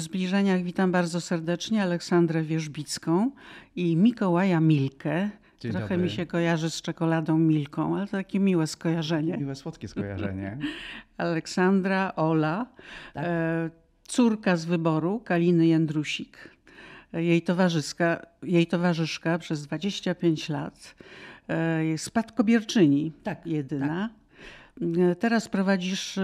[0.00, 3.30] W zbliżeniach witam bardzo serdecznie Aleksandrę Wierzbicką
[3.76, 5.30] i Mikołaja Milkę.
[5.60, 6.04] Dzień Trochę dobry.
[6.04, 9.36] mi się kojarzy z czekoladą Milką, ale to takie miłe skojarzenie.
[9.38, 10.58] Miłe, słodkie skojarzenie.
[11.18, 12.66] Aleksandra Ola,
[13.14, 13.24] Tak.
[13.26, 13.70] e,
[14.08, 16.38] córka z wyboru Kaliny Jędrusik.
[17.12, 20.94] Jej, towarzyska, jej towarzyszka przez 25 lat,
[21.48, 24.10] e, jest spadkobierczyni Tak, jedyna.
[25.10, 26.22] E, Teraz prowadzisz e,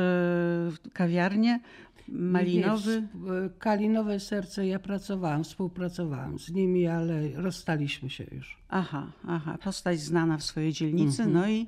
[0.93, 1.61] kawiarnię
[2.09, 3.03] Malinowy.
[3.03, 8.59] Nie, w- Kalinowe Serce ja pracowałam, współpracowałam z nimi, ale rozstaliśmy się już.
[8.69, 11.67] Aha, aha, postać znana w swojej dzielnicy, no i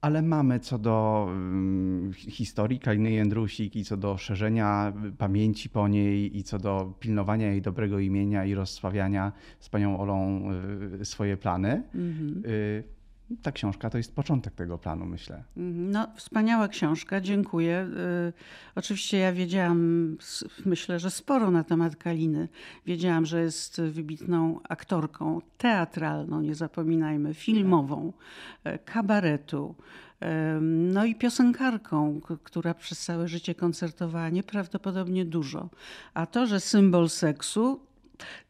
[0.00, 6.36] Ale mamy co do um, historii Kaliny Jędrusik i co do szerzenia pamięci po niej
[6.38, 10.50] i co do pilnowania jej dobrego imienia i rozsławiania z panią Olą
[11.00, 11.82] y, swoje plany.
[12.46, 12.84] Y,
[13.42, 15.42] ta książka to jest początek tego planu, myślę.
[15.56, 17.88] No, wspaniała książka, dziękuję.
[18.28, 18.32] Y,
[18.74, 20.16] Oczywiście ja wiedziałam,
[20.66, 22.48] myślę, że sporo na temat Kaliny.
[22.86, 28.12] Wiedziałam, że jest wybitną aktorką teatralną, nie zapominajmy, filmową,
[28.64, 29.74] e, kabaretu.
[30.20, 35.68] em, No i piosenkarką, która przez całe życie koncertowała nieprawdopodobnie dużo.
[36.14, 37.80] A to, że symbol seksu,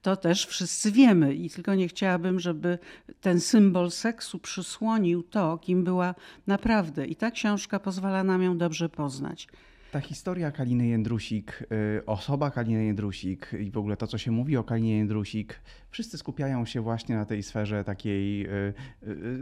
[0.02, 2.78] to też wszyscy wiemy i tylko nie chciałabym, żeby
[3.20, 6.14] ten symbol seksu przysłonił to, kim była
[6.46, 7.06] naprawdę.
[7.06, 9.48] I ta książka pozwala nam ją dobrze poznać.
[9.96, 14.56] Ta historia Kaliny Jędrusik, y, osoba Kaliny Jędrusik i w ogóle to, co się mówi
[14.56, 18.74] o Kalinie Jędrusik, wszyscy skupiają się właśnie na tej sferze takiej y,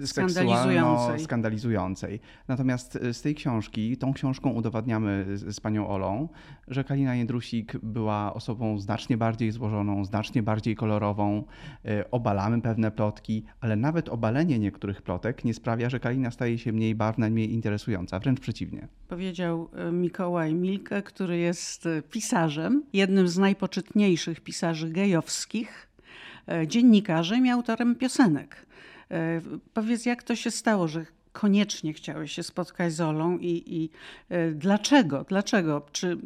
[0.02, 1.18] y, Skandalizującej.
[1.18, 2.20] seksualno-skandalizującej.
[2.48, 6.28] Natomiast z tej książki, tą książką udowadniamy z, z panią Olą,
[6.68, 11.44] że Kalina Jędrusik była osobą znacznie bardziej złożoną, znacznie bardziej kolorową.
[12.10, 16.94] Obalamy pewne plotki, ale nawet obalenie niektórych plotek nie sprawia, że Kalina staje się mniej
[16.94, 18.18] barwna, mniej interesująca.
[18.18, 18.88] Wręcz przeciwnie.
[19.08, 19.92] Powiedział e,
[20.52, 25.88] Mikołaj który jest e, pisarzem, jednym z najpoczytniejszych pisarzy gejowskich,
[26.48, 28.66] e, dziennikarzem i autorem piosenek.
[29.10, 29.40] E,
[29.74, 33.90] Powiedz, jak to się stało, że koniecznie chciałeś się spotkać z Olą i, i
[34.54, 35.24] dlaczego?
[35.28, 35.86] Dlaczego?
[35.92, 36.18] Czy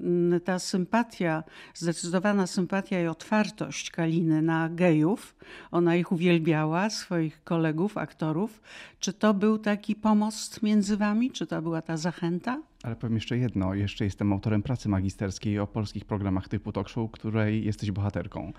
[0.44, 1.44] ta sympatia,
[1.74, 5.34] zdecydowana sympatia i otwartość Kaliny na gejów,
[5.70, 8.60] ona ich uwielbiała, swoich kolegów, aktorów,
[9.00, 11.30] czy to był taki pomost między wami?
[11.30, 12.58] Czy to była ta zachęta?
[12.82, 13.74] Ale powiem jeszcze jedno.
[13.74, 18.52] Jeszcze jestem autorem pracy magisterskiej o polskich programach typu talk show, której jesteś bohaterką.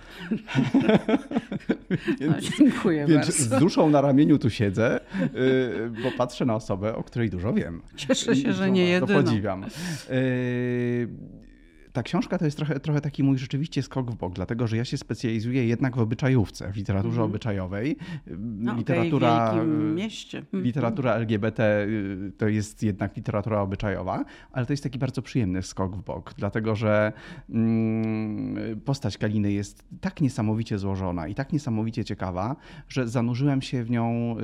[2.20, 3.44] No, dziękuję Więc bardzo.
[3.58, 7.82] z duszą na ramieniu tu siedzę, yy, bo patrzę na osobę, o której dużo wiem.
[7.96, 9.24] Cieszę się, I że nie jedyną.
[9.24, 9.66] podziwiam.
[11.94, 14.86] Ta książka to jest trochę, trochę taki mój rzeczywiście skok w bok, dlatego że ja
[14.86, 17.98] się specjalizuję jednak w obyczajówce, w literaturze obyczajowej.
[18.28, 18.64] Mhm.
[18.64, 20.38] No, literatura, w wielkim yy, mieście.
[20.38, 20.64] Mhm.
[20.64, 25.96] Literatura LGBT y, to jest jednak literatura obyczajowa, ale to jest taki bardzo przyjemny skok
[25.96, 27.14] w bok, dlatego że
[27.50, 32.56] mm, postać Kaliny jest tak niesamowicie złożona i tak niesamowicie ciekawa,
[32.90, 34.42] że zanurzyłem się w nią y,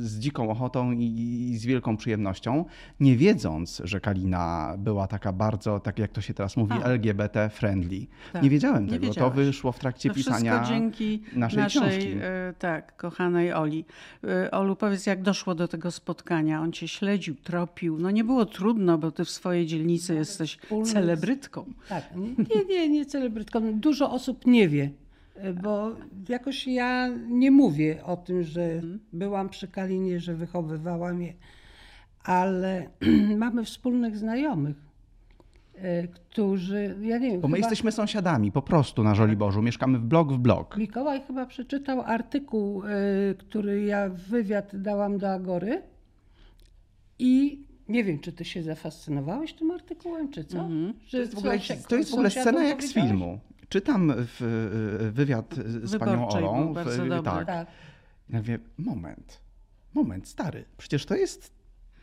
[0.00, 1.04] z dziką ochotą i,
[1.50, 2.64] i z wielką przyjemnością,
[3.00, 6.82] nie wiedząc, że Kalina była taka bardzo, tak jak to się teraz mówi, A.
[6.84, 8.06] LGBT friendly.
[8.32, 9.06] Tak, Nie wiedziałem nie tego.
[9.06, 9.32] wiedziałaś.
[9.34, 12.08] To wyszło w trakcie To wszystko pisania dzięki naszej książki.
[12.20, 13.84] e, tak, kochanej Oli.
[14.24, 16.60] E, Olu, powiedz, jak doszło do tego spotkania?
[16.60, 17.98] On cię śledził, tropił.
[17.98, 21.64] No nie było trudno, bo ty w swojej dzielnicy jesteś wspólny z- celebrytką.
[21.88, 23.80] Tak, nie, nie, nie celebrytką.
[23.80, 24.90] Dużo osób nie wie,
[25.62, 25.90] bo
[26.28, 28.80] jakoś ja nie mówię o tym, że
[29.12, 31.32] byłam przy Kalinie, że wychowywałam je,
[32.24, 32.88] ale
[33.36, 34.93] mamy wspólnych znajomych, e,
[36.14, 39.62] którzy, ja nie wiem, Bo my chyba jesteśmy sąsiadami, po prostu na Żoliborzu.
[39.62, 40.76] Mieszkamy w blok w blok.
[40.76, 42.88] Mikołaj chyba przeczytał artykuł, e,
[43.34, 45.82] który ja w wywiad dałam do Agory
[47.18, 50.68] i nie wiem, czy ty się zafascynowałeś tym artykułem, czy co?
[51.06, 51.58] Że To jest w ogóle,
[51.88, 53.40] to jest w ogóle scena jak z filmu.
[53.68, 54.42] Czytam w,
[55.02, 56.74] y, wywiad z panią Wyborczej był Olą.
[56.74, 57.22] dobry.
[57.24, 57.46] tak.
[57.46, 57.68] Tak.
[58.30, 59.40] Ja mówię, moment,
[59.94, 60.64] moment, stary.
[60.76, 61.52] Przecież to jest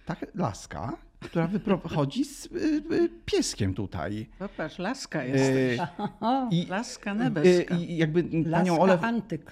[0.05, 2.49] ta laska, która wychodzi z y,
[2.91, 4.29] y, pieskiem tutaj.
[4.39, 5.81] Popatrz, laska Y, jest.
[6.21, 7.75] O, I, Laska y, nebeska.
[7.75, 9.51] I jakby laska panią Olę, antyk.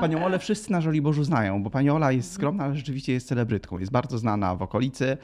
[0.00, 3.78] panią Olę wszyscy na Żoliborzu znają, bo pani Ola jest skromna, ale rzeczywiście jest celebrytką.
[3.78, 5.16] Jest bardzo znana w okolicy,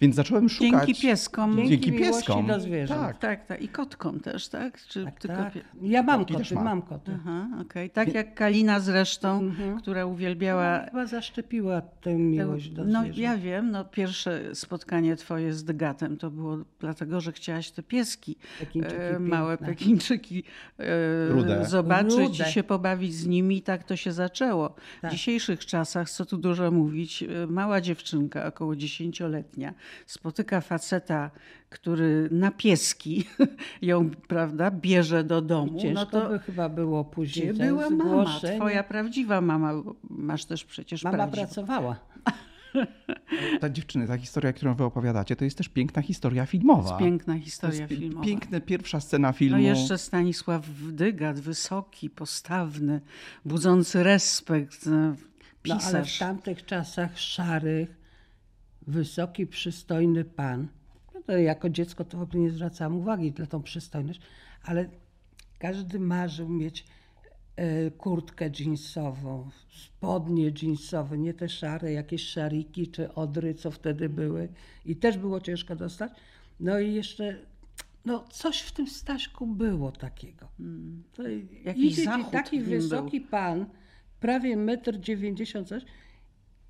[0.00, 0.86] więc zacząłem szukać.
[0.86, 1.56] Dzięki pieskom.
[1.56, 2.46] Dzięki Dzięki miłości pieskom.
[2.46, 3.00] do zwierząt.
[3.00, 3.18] Tak.
[3.18, 3.62] Tak, tak.
[3.62, 4.78] I kotkom też, tak?
[4.86, 5.52] Czy Tak, tylko tak.
[5.82, 6.64] Ja mam Kotki koty, ma.
[6.64, 7.12] mam koty.
[7.14, 7.90] Aha, okej.
[7.90, 13.18] Tak jak Kalina zresztą, która uwielbiała Chyba zaszczepiła tę miłość do No zwierząt.
[13.18, 18.36] ja wiem, no pierwsze spotkanie twoje z Degatem to było dlatego, że chciałaś te pieski,
[18.60, 19.74] Pekińczyki e, małe piękne.
[19.74, 20.44] Pekińczyki
[20.78, 21.64] e, Rude.
[21.64, 22.48] zobaczyć Rude.
[22.48, 23.56] i się pobawić z nimi.
[23.56, 24.68] I tak to się zaczęło.
[24.98, 25.10] W Tak.
[25.10, 29.74] dzisiejszych czasach, co tu dużo mówić, e, mała dziewczynka, około dziesięcioletnia,
[30.06, 31.30] spotyka faceta,
[31.70, 33.24] który na pieski
[33.82, 35.80] ją, prawda, bierze do domu.
[35.80, 37.48] Ciężko no to by chyba było później.
[37.48, 38.40] gdzie była mama?
[38.56, 39.72] Twoja prawdziwa mama.
[40.10, 41.42] Masz też przecież Mama prawdziwą.
[41.46, 41.96] pracowała.
[43.60, 46.88] Ta dziewczyny, ta historia, którą wy opowiadacie, to jest też piękna historia filmowa.
[46.88, 48.26] jest piękna To historia filmowa.
[48.26, 49.56] Piękna pierwsza scena filmu.
[49.56, 53.00] No jeszcze Stanisław Dygat, wysoki, postawny,
[53.44, 55.14] budzący respekt, e, No ale
[55.54, 56.18] w pisarz.
[56.18, 57.96] tamtych czasach szarych,
[58.86, 60.68] wysoki, przystojny pan.
[61.14, 64.20] No to jako dziecko to w ogóle nie zwracałam uwagi na tą przystojność,
[64.62, 64.88] ale
[65.58, 66.84] każdy marzył mieć
[67.98, 74.48] kurtkę jeansową, spodnie jeansowe, nie te szare, jakieś szariki czy odry, co wtedy były
[74.86, 76.12] i też było ciężko dostać.
[76.60, 77.38] No i jeszcze,
[78.04, 80.48] no coś w tym Staśku było takiego.
[81.12, 81.48] To Hmm.
[81.64, 82.80] Jakiś idzie ci zachód taki w nim był.
[82.80, 83.66] wysoki pan,
[84.20, 85.84] prawie 1,90 m coś,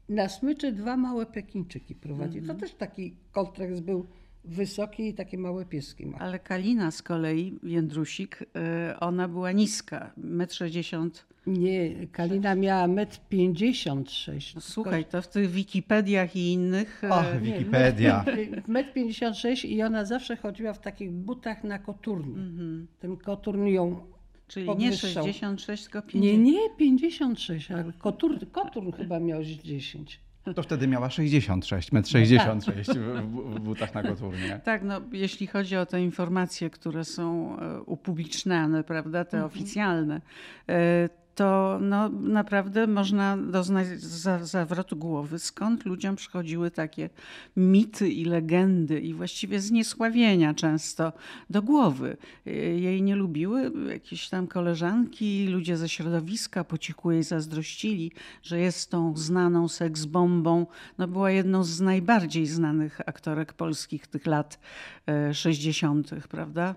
[0.09, 2.39] na smyczy dwa małe Pekińczyki prowadzi.
[2.39, 2.59] Mhm.
[2.59, 4.07] To też taki kontrakt był
[4.45, 6.19] wysoki i takie małe pieski ma.
[6.19, 11.11] Ale Kalina z kolei, Jędrusik, e, ona była niska, 1,60 m.
[11.47, 14.39] Nie, Kalina miała 1,56 m.
[14.55, 17.05] No, słuchaj, to w tych Wikipediach i innych...
[17.05, 18.25] e, Och, Wikipedia.
[18.27, 22.35] 1,56 m i ona zawsze chodziła w takich butach na koturnie.
[22.37, 22.87] Mhm.
[22.99, 24.07] Ten koturn ją
[24.49, 25.25] Czyli nie podwyższał.
[25.25, 26.23] 66, tylko 50.
[26.25, 30.21] Nie, nie 56, ale koturn, koturn chyba miał 10.
[30.55, 34.61] To wtedy miała 66, metr 66 w, w, w butach na koturnie.
[34.65, 40.21] Tak, no jeśli chodzi o te informacje, które są e, upubliczniane, prawda, te oficjalne,
[40.69, 47.11] e, to no, naprawdę można doznać za, zawrotu głowy, skąd ludziom przychodziły takie
[47.57, 51.13] mity i legendy i właściwie zniesławienia często
[51.51, 52.17] do głowy.
[52.47, 58.13] E, Jej nie lubiły jakieś tam koleżanki, ludzie ze środowiska po cichu jej zazdrościli,
[58.43, 60.67] że jest tą znaną seksbombą.
[60.99, 64.61] No, była jedną z najbardziej znanych aktorek polskich tych lat
[65.07, 66.75] e, 60., prawda?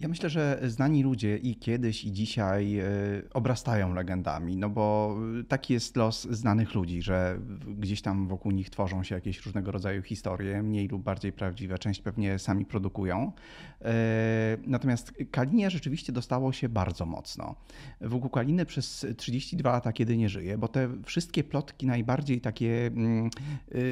[0.00, 2.84] Ja myślę, że znani ludzie i kiedyś, i dzisiaj e,
[3.34, 5.16] obrastają legendami, no bo
[5.48, 7.38] taki jest los znanych ludzi, że
[7.78, 12.00] gdzieś tam wokół nich tworzą się jakieś różnego rodzaju historie, mniej lub bardziej prawdziwe, część
[12.00, 13.32] pewnie sami produkują.
[13.82, 13.92] E,
[14.66, 17.54] Natomiast Kalinie rzeczywiście dostało się bardzo mocno.
[18.00, 23.30] Wokół Kaliny przez 32 lata, kiedy nie żyje, bo te wszystkie plotki najbardziej takie mm,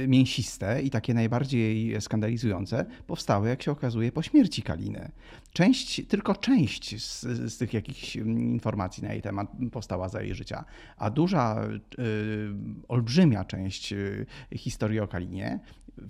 [0.07, 5.11] mięsiste i takie najbardziej skandalizujące powstały, jak się okazuje, po śmierci Kaliny.
[5.53, 7.21] Część, tylko część z,
[7.53, 10.65] z tych jakichś mm, informacji na jej temat powstała za jej życia,
[10.97, 11.69] a duża,
[11.99, 12.51] y,
[12.89, 15.61] olbrzymia część y, historii o Kalinie,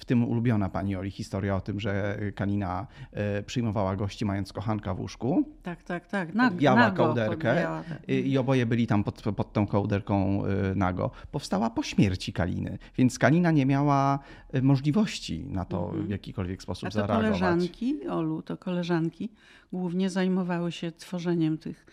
[0.00, 2.86] w tym ulubiona pani Oli historia o tym, że Kalina
[3.38, 6.34] y, przyjmowała gości mając kochanka w łóżku, Tak, tak, tak.
[6.34, 8.08] Nag, podjęła nago kołderkę tak.
[8.08, 11.10] i, oboje byli tam pod, pod tą kołderką y, nago.
[11.30, 14.18] Powstała po śmierci Kaliny, więc Kalina nie miała
[14.54, 17.04] y, możliwości na to w jakikolwiek sposób Mhm.
[17.04, 17.40] A to zareagować.
[17.40, 19.28] koleżanki, Olu, to koleżanki
[19.72, 21.86] głównie zajmowały się tworzeniem tych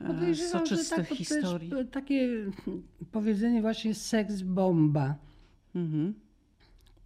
[0.00, 1.70] e, soczystych tak, to historii.
[1.90, 2.28] Takie
[3.12, 5.14] powiedzenie właśnie seks bomba.
[5.74, 6.14] Mhm.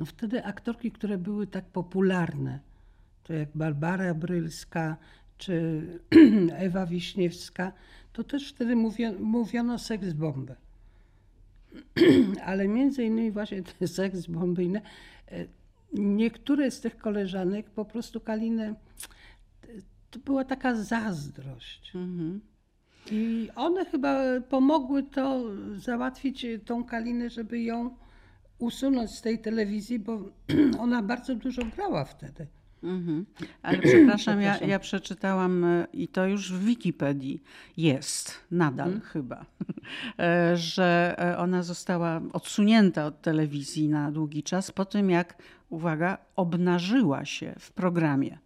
[0.00, 2.60] No wtedy aktorki, które były tak popularne,
[3.24, 4.96] to jak Barbara Brylska
[5.38, 5.82] czy
[6.66, 7.72] Ewa Wiśniewska,
[8.12, 10.56] to też wtedy mówiono, mówiono seks bombę.
[12.44, 14.80] Ale między innymi właśnie te seks bomby inne,
[15.28, 15.46] e,
[15.92, 18.74] niektóre z tych koleżanek po prostu Kalinę,
[20.10, 21.92] to była taka zazdrość.
[21.94, 22.40] Mhm.
[23.10, 25.42] I one chyba pomogły to
[25.76, 27.96] załatwić tą Kalinę, żeby ją
[28.58, 30.18] usunąć z tej telewizji, bo
[30.84, 32.46] ona bardzo dużo grała wtedy.
[32.82, 33.26] Mhm.
[33.62, 37.42] Ale przepraszam, ja, ja przeczytałam e, i to już w Wikipedii
[37.76, 39.10] jest, nadal Mhm.
[39.10, 39.44] chyba,
[40.18, 46.18] e, że e, ona została odsunięta od telewizji na długi czas po tym, jak, uwaga,
[46.36, 48.38] obnażyła się w programie.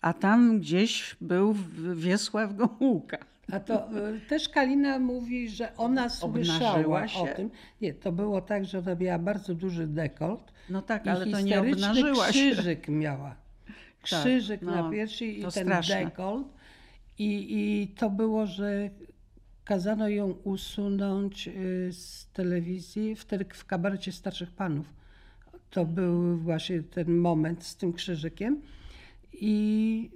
[0.00, 1.56] A tam gdzieś był
[1.94, 3.18] Wiesław Gomułka.
[3.52, 7.34] A to y, też Kalina mówi, że ona słyszała Obnażyła o się?
[7.34, 7.50] tym.
[7.80, 10.52] Nie, to było tak, że ona miała bardzo duży dekolt.
[10.70, 12.32] No tak, ale to nie obnażyła się.
[12.32, 13.36] krzyżyk miała.
[14.02, 16.04] Krzyżyk no, na piersi i ten straszne.
[16.04, 16.48] dekolt.
[17.18, 18.90] I, I to było, że
[19.64, 24.86] kazano ją usunąć y, z telewizji wtedy w kabarecie starszych panów.
[25.70, 28.62] To był właśnie ten moment z tym krzyżykiem.
[29.32, 30.10] I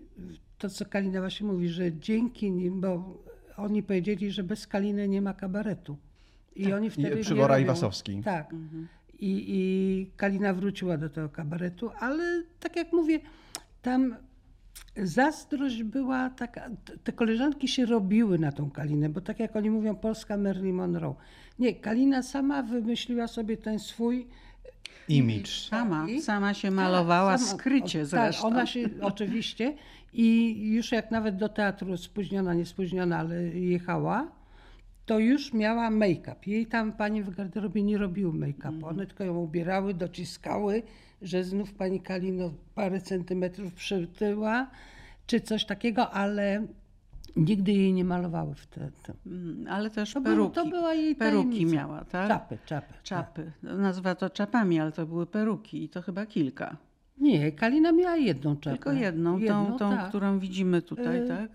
[0.58, 3.22] to, co Kalina właśnie mówi, że dzięki nim, bo
[3.56, 5.96] oni powiedzieli, że bez Kaliny nie ma kabaretu.
[6.56, 8.22] I oni wtedy Przybora i robią- Wasowski.
[8.24, 8.50] Tak.
[9.20, 13.20] I, I Kalina wróciła do tego kabaretu, ale tak jak mówię,
[13.82, 14.16] tam
[14.96, 16.70] zazdrość była taka,
[17.04, 21.14] te koleżanki się robiły na tą Kalinę, bo tak jak oni mówią, polska Marilyn Monroe.
[21.58, 24.26] Nie, Kalina sama wymyśliła sobie ten swój
[25.08, 25.46] Image.
[25.68, 28.42] Sama, sama się malowała Tak, sama- skrycie zresztą.
[28.42, 29.74] Tak, ona się oczywiście
[30.12, 34.28] i już jak nawet do teatru spóźniona, nie spóźniona, ale jechała,
[35.06, 36.36] to już miała make-up.
[36.46, 38.66] Jej tam pani w garderobie nie robiły make-upu.
[38.66, 38.84] Mhm.
[38.84, 40.82] One tylko ją ubierały, dociskały,
[41.22, 44.70] że znów pani Kalino parę centymetrów przytyła,
[45.26, 46.66] czy coś takiego, ale
[47.36, 48.92] nigdy jej nie malowały wtedy.
[49.26, 50.54] Mm, Ale też To, był, peruki.
[50.54, 51.76] to była jej Peruki tajemnica.
[51.76, 52.28] miała, tak?
[52.28, 52.92] Czapy, czapy.
[52.92, 53.02] tak.
[53.02, 53.52] Czapy.
[53.62, 56.76] Nazywa to czapami, ale to były peruki i to chyba kilka.
[57.20, 58.76] Nie, Kalina miała jedną czapę.
[58.76, 60.08] Tylko jedną, tą, tą tak.
[60.08, 61.50] którą widzimy tutaj, Y, tak?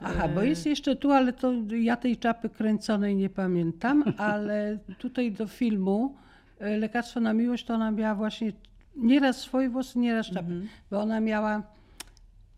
[0.00, 5.32] Aha, bo jest jeszcze tu, ale to ja tej czapy kręconej nie pamiętam, ale tutaj
[5.32, 6.16] do filmu
[6.58, 8.52] e, Lekarstwo na miłość to ona miała właśnie
[8.96, 10.48] nieraz swoje włosy, nieraz czapę,
[10.90, 11.62] bo ona miała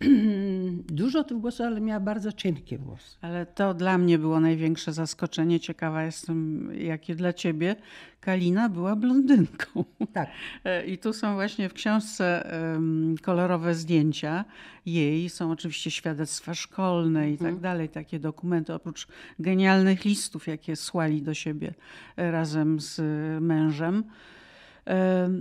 [1.03, 3.17] dużo tych włosów, ale miała bardzo cienkie włosy.
[3.21, 5.61] Ale to dla mnie było największe zaskoczenie.
[5.61, 7.77] Ciekawa jestem, jakie dla ciebie.
[8.21, 9.85] Kalina była blondynką.
[10.13, 10.31] Tak.
[10.65, 12.51] E, I tu są właśnie w książce
[13.23, 14.45] kolorowe zdjęcia
[14.87, 15.29] jej.
[15.29, 19.07] Są oczywiście świadectwa szkolne i tak dalej, takie dokumenty, oprócz
[19.39, 21.75] genialnych listów, jakie słali do siebie
[22.17, 23.03] e, razem z e,
[23.41, 24.05] mężem.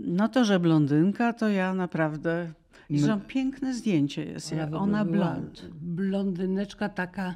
[0.08, 2.54] No to, że blondynka, to ja naprawdę...
[2.94, 4.54] I piękne zdjęcie jest.
[4.54, 5.70] Ona, Ona blond.
[5.82, 7.36] Blondyneczka taka,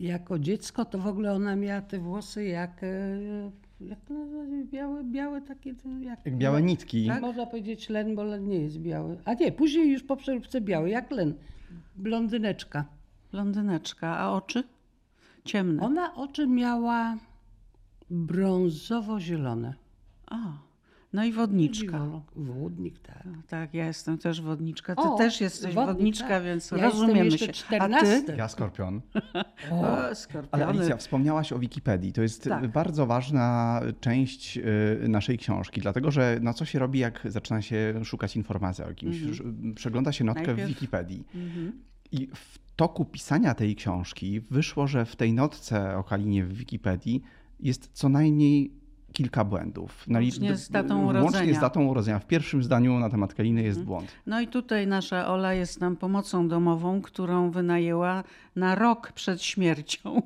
[0.00, 3.18] jako dziecko to w ogóle ona miała te włosy jak, e,
[3.80, 3.98] jak
[4.64, 7.06] białe, białe takie, jak, Jak białe nitki.
[7.06, 7.20] Tak?
[7.20, 9.18] Można powiedzieć len, bo len nie jest biały.
[9.24, 11.34] A nie, później już po przeróbce biały, jak len.
[11.96, 12.84] Blondyneczka.
[13.32, 14.64] Blondyneczka, a oczy?
[15.44, 15.82] Ciemne.
[15.82, 17.16] Ona oczy miała
[18.10, 19.74] brązowo-zielone.
[20.26, 20.36] A,
[21.16, 22.06] no i wodniczka.
[22.36, 23.26] Wódnik, tak.
[23.48, 24.94] Tak, ja jestem też wodniczka.
[24.94, 26.44] Ty O, też jesteś wodnik, wodniczka, tak.
[26.44, 27.48] więc Ja rozumiemy się.
[27.48, 27.96] 14.
[27.98, 28.36] A ty?
[28.36, 29.00] Ja skorpion.
[29.70, 30.48] O, O, skorpiony.
[30.64, 32.12] Ale Alicja, wspomniałaś o Wikipedii.
[32.12, 32.68] To jest Tak.
[32.68, 37.94] bardzo ważna część y, naszej książki, dlatego że no co się robi, jak zaczyna się
[38.04, 39.16] szukać informacji o kimś?
[39.16, 41.24] Ż- Przegląda się notkę Najpierw- w Wikipedii.
[41.34, 41.72] Mhm.
[42.12, 47.22] I w toku pisania tej książki wyszło, że w tej notce o Kalinie w Wikipedii
[47.60, 48.72] jest co najmniej
[49.16, 50.08] kilka błędów.
[50.08, 51.54] Na lic- Łącznie z datą Łącznie urodzenia.
[51.54, 52.18] z datą urodzenia.
[52.18, 54.08] W pierwszym zdaniu na temat Kaliny jest błąd.
[54.26, 58.24] No i tutaj nasza Ola jest nam pomocą domową, którą wynajęła
[58.56, 60.22] na rok przed śmiercią.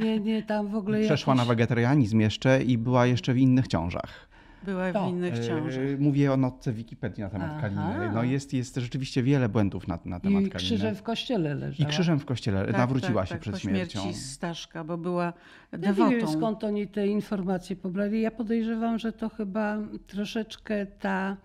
[0.00, 3.68] nie, nie, tam w ogóle Przeszła na jakiś- wegetarianizm jeszcze i była jeszcze w innych
[3.68, 4.27] ciążach.
[4.62, 5.06] Była To.
[5.06, 5.82] w innych ciążach.
[5.84, 7.60] E, Mówię o notce Wikipedii na temat Aha.
[7.60, 8.10] Kaliny.
[8.14, 10.50] No jest, jest rzeczywiście wiele błędów na, na temat I Kaliny.
[10.50, 11.90] krzyżem w kościele I leżała.
[11.90, 12.66] krzyżem w kościele.
[12.66, 14.00] Tak, Nawróciła tak, się tak, przed po śmiercią.
[14.00, 15.32] śmierci Staszka, bo była
[15.72, 16.10] Ja dewotą.
[16.10, 18.20] nie wiem skąd oni te informacje pobrali.
[18.20, 21.36] Ja podejrzewam, że to chyba troszeczkę ta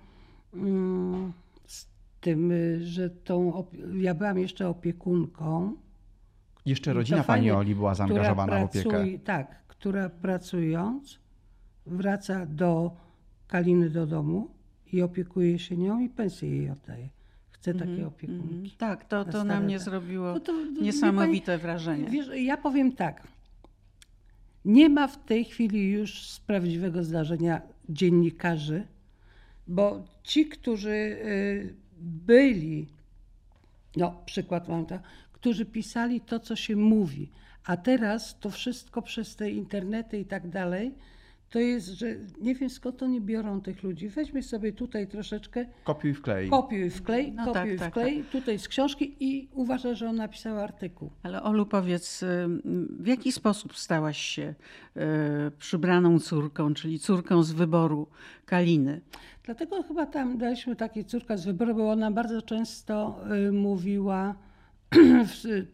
[0.53, 1.33] mm,
[1.65, 1.87] z
[2.21, 3.63] tym, y, że tą
[4.01, 5.73] ja byłam jeszcze opiekunką.
[6.65, 9.05] Jeszcze I rodzina pani Oli była zaangażowana w opiekę.
[9.23, 11.19] Tak, która pracując
[11.85, 12.91] wraca do
[13.47, 14.51] Kaliny do domu
[14.93, 17.09] i opiekuje się nią i pensję jej oddaje.
[17.51, 18.07] Chce takie Mhm.
[18.07, 18.71] opiekunki.
[18.77, 19.85] Tak, to, Na to stare na mnie lata.
[19.85, 22.09] zrobiło No to- to niesamowite wrażenie.
[22.09, 23.27] Wiesz, ja powiem tak.
[24.65, 28.87] Nie ma w tej chwili już z prawdziwego zdarzenia dziennikarzy,
[29.67, 32.87] bo ci, którzy y, byli,
[33.95, 37.31] no przykład mam tak, którzy pisali to, co się mówi,
[37.65, 40.95] a teraz to wszystko przez te internety i tak dalej,
[41.53, 42.07] to jest, że
[42.41, 44.09] nie wiem skąd oni biorą tych ludzi.
[44.09, 46.49] Weźmy sobie tutaj troszeczkę, Kopiuj wklej.
[46.49, 50.59] kopiuj, wklej, No kopiuj, tak, tak, wklej, tutaj z książki i uważa, że on napisał
[50.59, 51.09] artykuł.
[51.23, 52.47] Ale Olu, powiedz, y,
[52.99, 54.55] w jaki sposób stałaś się
[54.97, 55.01] y,
[55.59, 58.07] przybraną córką, czyli córką z wyboru
[58.45, 59.01] Kaliny?
[59.43, 64.35] Dlatego chyba tam daliśmy takiej córka z wyboru, bo ona bardzo często y, mówiła
[65.27, 65.65] w,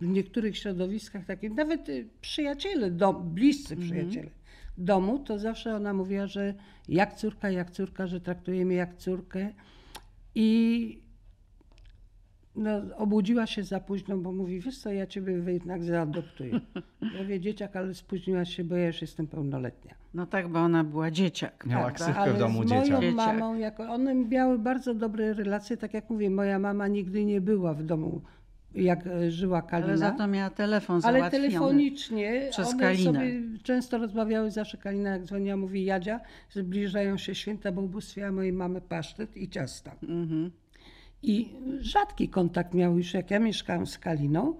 [0.00, 1.88] w niektórych środowiskach takim, nawet
[2.20, 4.30] przyjaciele, dom, bliscy przyjaciele
[4.78, 6.54] domu, to zawsze ona mówiła, że
[6.88, 9.52] jak córka, jak córka, że traktuje mnie jak córkę.
[10.34, 11.04] I
[12.56, 16.60] no, obudziła się za późno, bo mówi, wiesz co, ja ciebie jednak zaadoptuję.
[17.14, 19.94] Ja mówię, dzieciak, ale spóźniłaś się, bo ja już jestem pełnoletnia.
[20.14, 21.66] No tak, bo ona była dzieciak.
[21.66, 22.04] Miała prawda?
[22.04, 22.82] ksywkę ale w domu z moją.
[22.82, 23.14] Dzieciak.
[23.14, 27.74] mamą, jako, one miały bardzo dobre relacje, tak jak mówię, moja mama nigdy nie była
[27.74, 28.22] w domu,
[28.74, 29.88] jak e, żyła Kalina.
[29.88, 33.04] Ale za to miała telefon Ale telefonicznie przez one Kalinę.
[33.04, 38.52] sobie często rozmawiały, zawsze Kalina jak dzwoniła, mówi Jadzia, zbliżają się święta, bo ubóstwiała mojej
[38.52, 39.96] mamy pasztet i ciasta.
[40.02, 40.50] Mhm.
[41.22, 41.48] I
[41.80, 44.56] rzadki kontakt miał już, jak ja mieszkałam z Kaliną,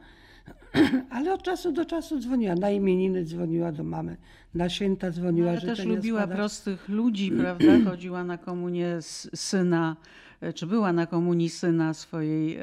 [1.10, 2.54] Ale od czasu do czasu dzwoniła.
[2.54, 4.16] Na imieniny dzwoniła do mamy,
[4.54, 5.50] na święta dzwoniła.
[5.50, 7.90] Ale też życzenia lubiła prostych ludzi, prawda?
[7.90, 8.98] Chodziła na komunię
[9.34, 9.96] syna,
[10.40, 12.62] e, czy była na komunii syna swojej e,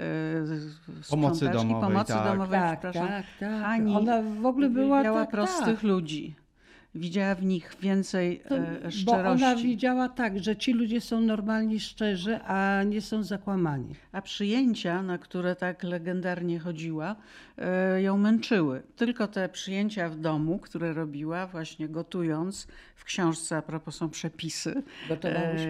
[1.10, 2.32] Pomocy domowej, pomocy tak.
[2.32, 3.08] domowej, Tak, przepraszam.
[3.08, 3.62] tak, tak.
[3.62, 5.84] Hani Ona w ogóle była Widziała tak, prostych tak.
[5.84, 6.36] ludzi.
[6.96, 9.44] Widziała w nich więcej To- e, Bo szczerości.
[9.46, 13.96] ona widziała tak, że ci ludzie są normalni, szczerzy, a nie są zakłamani.
[14.12, 17.16] A przyjęcia, na które tak legendarnie chodziła,
[17.58, 18.84] e, ją męczyły.
[18.96, 24.84] Tylko te przyjęcia w domu, które robiła, właśnie gotując, w książce a propos są przepisy
[25.10, 25.30] e, to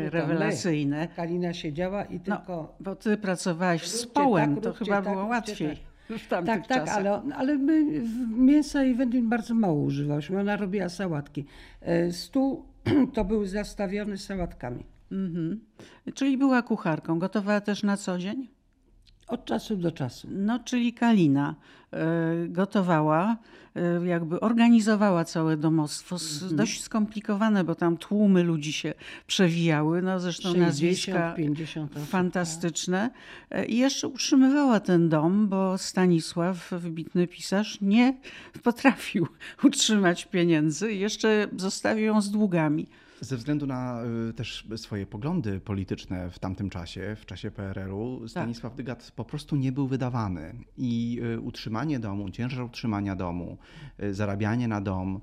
[0.10, 1.08] rewelacyjne.
[1.08, 2.76] Kalina siedziała i No, tylko...
[2.80, 5.91] bo ty pracowałaś z połem, tak, to chyba tak, było łatwiej tak.
[6.18, 6.98] W tamtych Tak, tak, czasach.
[6.98, 7.86] ale, ale my
[8.38, 10.40] mięsa i wędlin bardzo mało używałyśmy.
[10.40, 11.46] Ona robiła sałatki.
[11.82, 12.66] E, Stół
[13.14, 14.84] to był zastawiony sałatkami.
[15.12, 15.60] Mhm.
[16.14, 17.20] Czyli była kucharką.
[17.20, 18.48] Gotowała też na co dzień?
[19.32, 20.28] Od czasu do czasu.
[20.32, 21.56] No, czyli Kalina
[21.94, 21.98] e,
[22.48, 23.38] gotowała,
[23.76, 26.16] e, jakby organizowała całe domostwo.
[26.16, 26.56] Mhm.
[26.56, 28.94] Dość skomplikowane, bo tam tłumy ludzi się
[29.28, 30.02] przewijały.
[30.02, 33.10] No, zresztą 60, nazwiska 50 osób, fantastyczne.
[33.50, 38.18] E, I jeszcze utrzymywała ten dom, bo Stanisław, wybitny pisarz, nie
[38.64, 39.28] potrafił
[39.64, 42.88] utrzymać pieniędzy jeszcze zostawił ją z długami.
[43.24, 48.76] Ze względu na y, też swoje poglądy polityczne w tamtym czasie, w czasie PRL-u, Stanisław
[48.76, 50.56] Dygat po prostu nie był wydawany.
[50.78, 53.58] I y, utrzymanie domu, ciężar utrzymania domu,
[54.04, 55.22] y, zarabianie na dom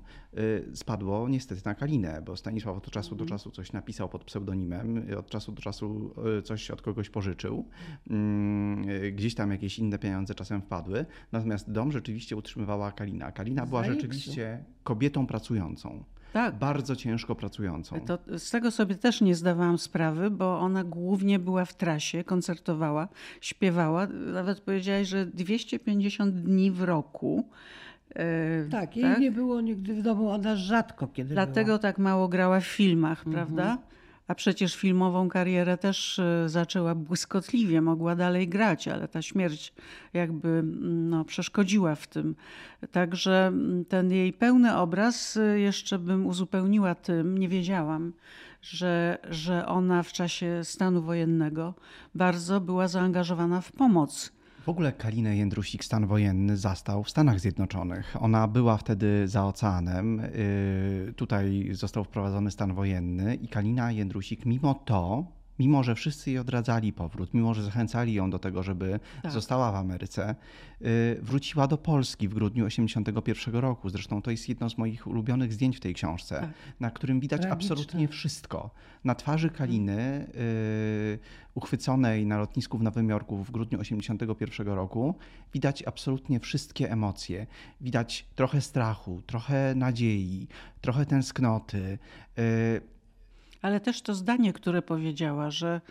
[0.73, 5.29] spadło niestety na Kalinę, bo Stanisław od czasu do czasu coś napisał pod pseudonimem, od
[5.29, 7.67] czasu do czasu coś od kogoś pożyczył.
[8.09, 11.05] Mm, Gdzieś tam jakieś inne pieniądze czasem wpadły.
[11.31, 13.31] Natomiast dom rzeczywiście utrzymywała Kalina.
[13.31, 16.03] Kalina była rzeczywiście kobietą pracującą.
[16.33, 16.55] Tak.
[16.55, 17.99] Bardzo ciężko pracującą.
[17.99, 23.07] To z tego sobie też nie zdawałam sprawy, bo ona głównie była w trasie, koncertowała,
[23.41, 24.07] śpiewała.
[24.33, 27.49] Nawet powiedziałaś, że 250 dni w roku.
[28.15, 31.79] E, Tak, jej nie było nigdy w domu, ona rzadko kiedy Dlatego była.
[31.79, 33.33] tak mało grała w filmach, Mhm.
[33.35, 33.77] prawda?
[34.29, 39.73] A przecież filmową karierę też e, zaczęła błyskotliwie, mogła dalej grać, ale ta śmierć
[40.13, 42.35] jakby mm, no, przeszkodziła w tym.
[42.91, 48.13] Także mm, ten jej pełny obraz e, jeszcze bym uzupełniła tym, nie wiedziałam,
[48.61, 51.73] że, że ona w czasie stanu wojennego
[52.15, 54.38] bardzo była zaangażowana w pomoc.
[54.69, 58.15] W ogóle Kalinę Jędrusik stan wojenny zastał w Stanach Zjednoczonych.
[58.19, 60.17] Ona była wtedy za oceanem.
[60.17, 65.25] yy, Tutaj został wprowadzony stan wojenny i Kalina Jędrusik mimo to,
[65.59, 69.31] mimo że wszyscy jej odradzali powrót, mimo że zachęcali ją do tego, żeby Tak.
[69.31, 70.35] została w Ameryce,
[70.81, 70.87] yy,
[71.21, 73.89] wróciła do Polski w grudniu 1981 roku.
[73.89, 76.49] Zresztą to jest jedno z moich ulubionych zdjęć w tej książce, Tak.
[76.79, 77.73] na którym widać Tragiczne.
[77.75, 78.69] absolutnie wszystko.
[79.03, 81.19] Na twarzy Kaliny, yy,
[81.55, 85.15] uchwyconej na lotnisku w Nowym Jorku w grudniu 1981 roku,
[85.53, 87.47] widać absolutnie wszystkie emocje.
[87.81, 90.47] Widać trochę strachu, trochę nadziei,
[90.81, 91.97] trochę tęsknoty.
[93.61, 95.81] Ale też to zdanie, które powiedziała, że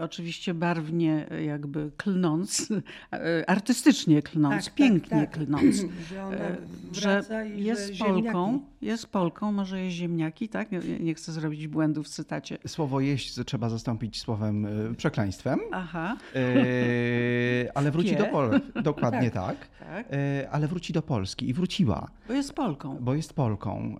[0.00, 2.68] oczywiście barwnie e, jakby klnąc,
[3.12, 5.44] e, artystycznie klnąc, Tak, pięknie tak, tak.
[5.46, 5.76] klnąc,
[6.10, 6.56] Że ona e,
[6.92, 8.64] wraca że i jest że Polką, ziemniaki.
[8.82, 10.72] jest Polką, może jest ziemniaki, tak?
[10.72, 12.58] Nie, nie chcę zrobić błędu w cytacie.
[12.66, 15.60] Słowo jeść trzeba zastąpić słowem przekleństwem.
[15.72, 18.16] Aha, Yy, ale wróci Pie.
[18.16, 18.72] do Polski.
[18.82, 19.56] Dokładnie tak.
[19.78, 22.10] tak, Yy, ale wróci do Polski i wróciła.
[22.28, 22.96] bo jest Polką.
[23.00, 23.96] Bo jest Polką.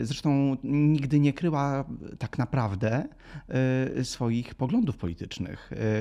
[0.00, 1.84] Y, Zresztą nigdy nie kryła
[2.18, 3.08] tak naprawdę
[4.02, 5.09] swoich poglądów politycznych.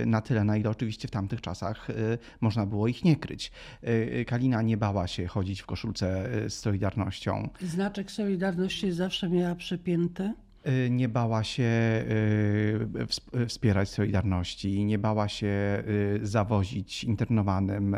[0.02, 3.52] Y, Na tyle, na ile oczywiście w tamtych czasach y, można było ich nie kryć.
[3.84, 7.50] Y, Kalina nie bała się chodzić w koszulce z Solidarnością.
[7.62, 10.34] Znaczek Solidarności zawsze miała przypięty.
[10.68, 15.48] Y, Nie bała się y, ws- wspierać Solidarności, nie bała się
[16.18, 17.96] y, zawozić internowanym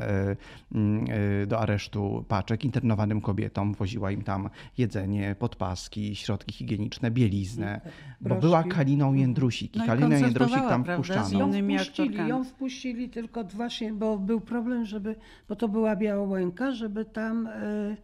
[1.47, 3.73] do aresztu paczek, internowanym kobietom.
[3.73, 7.81] Woziła im tam jedzenie, podpaski, środki higieniczne, bieliznę,
[8.21, 8.41] bo Proszki.
[8.41, 11.39] była Kaliną Jędrusik i No i Kalinę Jędrusik tam prawda, z wpuszczano.
[11.39, 15.15] Ją Innymi wpuścili, ją wpuścili tylko właśnie, bo był problem, żeby,
[15.49, 17.97] bo to była Białołęka, żeby tam y,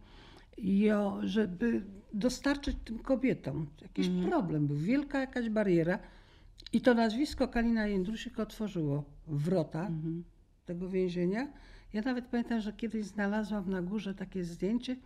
[0.62, 3.66] ją, żeby dostarczyć tym kobietom.
[3.82, 4.28] Jakiś Mhm.
[4.30, 5.98] problem był, wielka jakaś bariera.
[6.72, 10.24] I to nazwisko Kalina Jędrusik otworzyło wrota Mhm.
[10.66, 11.48] tego więzienia.
[11.92, 14.96] Ja nawet pamiętam, że kiedyś znalazłam na górze takie zdjęcie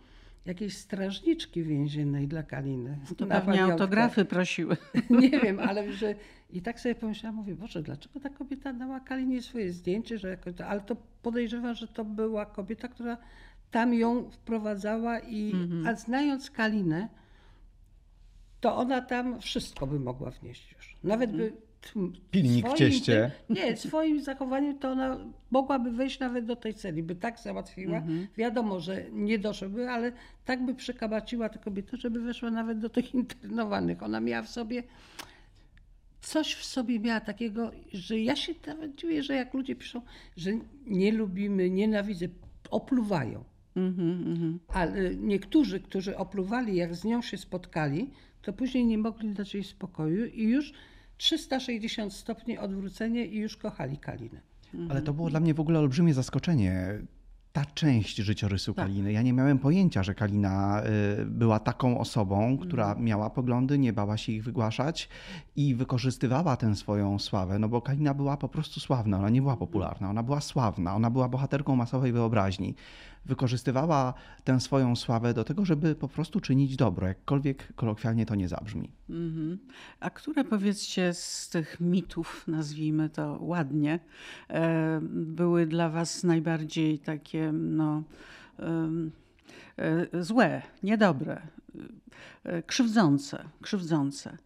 [0.45, 2.99] jakiejś strażniczki więziennej dla Kaliny.
[3.17, 3.71] To Na pewnie pamiątkę.
[3.73, 4.77] autografy prosiły.
[5.21, 6.15] Nie wiem, ale że
[6.49, 10.53] i tak sobie pomyślałam, mówię, Boże, dlaczego ta kobieta dała Kalinie swoje zdjęcie, że jakoś
[10.61, 13.17] ale to podejrzewam, że to była kobieta, która
[13.73, 15.53] tam ją wprowadzała i
[15.87, 17.09] a znając Kalinę,
[18.61, 20.97] to ona tam wszystko by mogła wnieść już.
[21.03, 23.31] Nawet by tym Pilnik w cieście.
[23.47, 25.17] Tym, nie, swoim zachowaniem to ona
[25.51, 27.97] mogłaby wejść nawet do tej celi, by tak załatwiła.
[27.97, 28.27] Mhm.
[28.37, 30.11] Wiadomo, że nie doszłoby, ale
[30.45, 34.03] tak by przekabaciła tę kobietę, żeby weszła nawet do tych internowanych.
[34.03, 34.83] Ona miała w sobie
[36.21, 40.01] coś w sobie miała takiego, że ja się nawet dziwię, że jak ludzie piszą,
[40.37, 40.51] że
[40.85, 42.27] nie lubimy, nienawidzę,
[42.69, 43.43] opluwają.
[43.75, 44.59] Mhm, mhm.
[44.67, 48.09] Ale niektórzy, którzy opluwali, jak z nią się spotkali,
[48.41, 50.73] to później nie mogli dać jej spokoju i już
[51.17, 54.41] 360 stopni odwrócenie i już kochali Kalinę.
[54.89, 56.99] Ale to było dla mnie w ogóle olbrzymie zaskoczenie.
[57.53, 58.85] Ta część życiorysu Tak.
[58.85, 59.11] Kaliny.
[59.11, 60.83] Ja nie miałem pojęcia, że Kalina
[61.21, 63.05] y, była taką osobą, która Mhm.
[63.05, 65.09] miała poglądy, nie bała się ich wygłaszać
[65.55, 69.57] i wykorzystywała tę swoją sławę, no bo Kalina była po prostu sławna, ona nie była
[69.57, 72.75] popularna, ona była sławna, ona była bohaterką masowej wyobraźni.
[73.25, 78.47] Wykorzystywała tę swoją sławę do tego, żeby po prostu czynić dobro, jakkolwiek kolokwialnie to nie
[78.47, 78.91] zabrzmi.
[79.09, 79.59] Mhm.
[79.99, 83.99] A które powiedzcie z tych mitów, nazwijmy to ładnie,
[84.49, 88.03] e, były dla Was najbardziej takie no,
[88.59, 91.41] e, złe, niedobre,
[92.43, 94.37] e, krzywdzące, krzywdzące?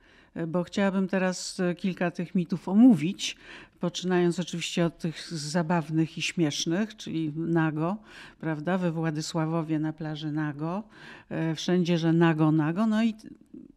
[0.47, 3.37] Bo chciałabym teraz kilka tych mitów omówić,
[3.79, 7.97] poczynając oczywiście od tych zabawnych i śmiesznych, czyli nago,
[8.39, 10.83] prawda, we Władysławowie na plaży nago,
[11.29, 13.15] e, wszędzie, że nago, nago, no i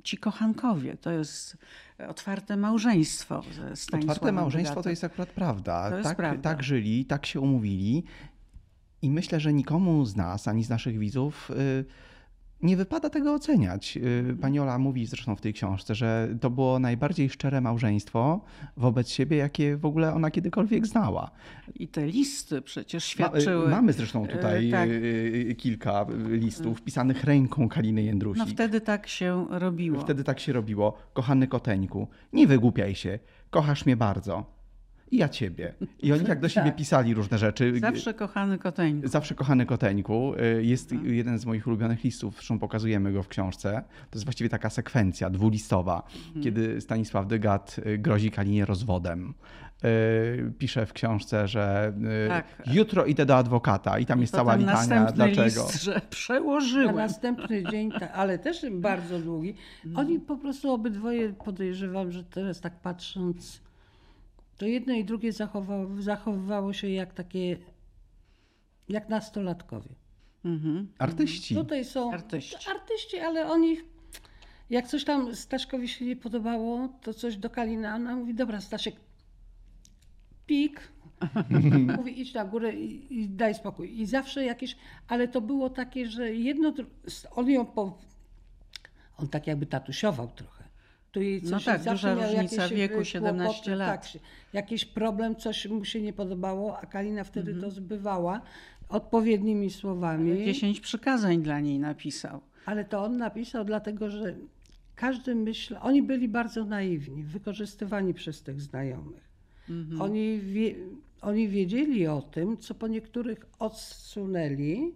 [0.03, 1.57] ci kochankowie, to jest
[2.09, 4.83] otwarte małżeństwo ze Stanisławem Otwarte małżeństwo Bogatym.
[4.83, 5.91] to jest akurat prawda.
[5.91, 6.51] To jest tak, prawda.
[6.51, 8.05] tak żyli, tak się umówili.
[9.03, 11.85] I myślę, że nikomu z nas, ani z naszych widzów, y,
[12.63, 13.97] nie wypada tego oceniać.
[13.97, 18.41] Y, Pani Ola mówi zresztą w tej książce, że to było najbardziej szczere małżeństwo
[18.77, 21.31] wobec siebie, jakie w ogóle ona kiedykolwiek znała.
[21.75, 23.67] I te listy przecież Ma, świadczyły.
[23.67, 24.89] y, mamy zresztą tutaj tak.
[24.89, 24.93] y,
[25.51, 28.47] y, kilka y, listów pisanych ręką Kaliny Jędrusik.
[28.47, 30.01] No wtedy tak się robiło.
[30.01, 30.99] Wtedy tak się robiło.
[31.13, 33.19] Kochany koteńku, nie wygłupiaj się,
[33.51, 34.60] kochasz mnie bardzo.
[35.11, 35.75] I ja ciebie.
[36.03, 36.77] I oni tak do siebie Tak.
[36.77, 37.73] pisali różne rzeczy.
[37.81, 39.09] Zawsze kochany koteńku.
[39.09, 40.33] Zawsze kochany koteńku.
[40.59, 41.15] Y, Jest Mhm.
[41.15, 43.83] jeden z moich ulubionych listów, zresztą pokazujemy go w książce.
[44.11, 46.45] To jest właściwie taka sekwencja dwulistowa, Mhm.
[46.45, 49.35] kiedy Stanisław Dygat y, grozi Kalinie rozwodem.
[49.85, 51.93] Y, Pisze w książce, że
[52.29, 52.45] Tak.
[52.67, 55.13] jutro idę do adwokata i tam jest cała litania.
[55.13, 55.45] Dlaczego?
[55.45, 56.97] list, że Na przełożyłem.
[56.97, 59.55] następny dzień, ale też bardzo długi.
[59.95, 63.61] Oni po prostu obydwoje podejrzewam, że teraz tak patrząc,
[64.61, 67.59] to jedno i drugie zachowało, zachowywało się jak takie,
[68.89, 69.91] jak nastolatkowie.
[70.45, 70.93] Mhm.
[70.99, 71.55] Artyści.
[71.55, 72.71] Tutaj są Artyści.
[72.71, 73.77] artyści, ale oni,
[74.71, 78.95] jak coś tam Staszkowi się nie podobało, to coś do Kalina, ona mówi, dobra Staszek,
[80.47, 80.93] pik,
[81.97, 84.01] mówi idź na górę i, i daj spokój.
[84.01, 84.77] I zawsze jakieś,
[85.09, 86.73] ale to było takie, że jedno,
[87.31, 87.99] on ją po,
[89.17, 90.60] on tak jakby tatusiował trochę.
[91.13, 94.13] Tu jej No coś tak, zawsze duża różnica jakieś, wieku, y, 17 kłopoty, lat.
[94.13, 97.71] Tak, jakiś problem, coś mu się nie podobało, a Kalina wtedy Mhm.
[97.71, 98.41] to zbywała
[98.89, 100.45] odpowiednimi słowami.
[100.45, 102.41] 10 przykazań dla niej napisał.
[102.67, 104.35] Ale to on napisał dlatego, że
[104.97, 109.31] każdy myśl, oni byli bardzo naiwni, wykorzystywani przez tych znajomych.
[109.71, 110.01] Mhm.
[110.03, 110.75] Oni, wie,
[111.21, 114.95] oni wiedzieli o tym, co po niektórych odsunęli,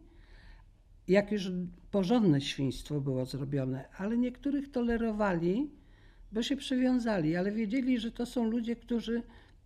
[1.08, 1.50] jak już
[1.90, 5.70] porządne świństwo było zrobione, ale niektórych tolerowali,
[6.34, 9.22] bo się przywiązali, ale wiedzieli, że to są ludzie, którzy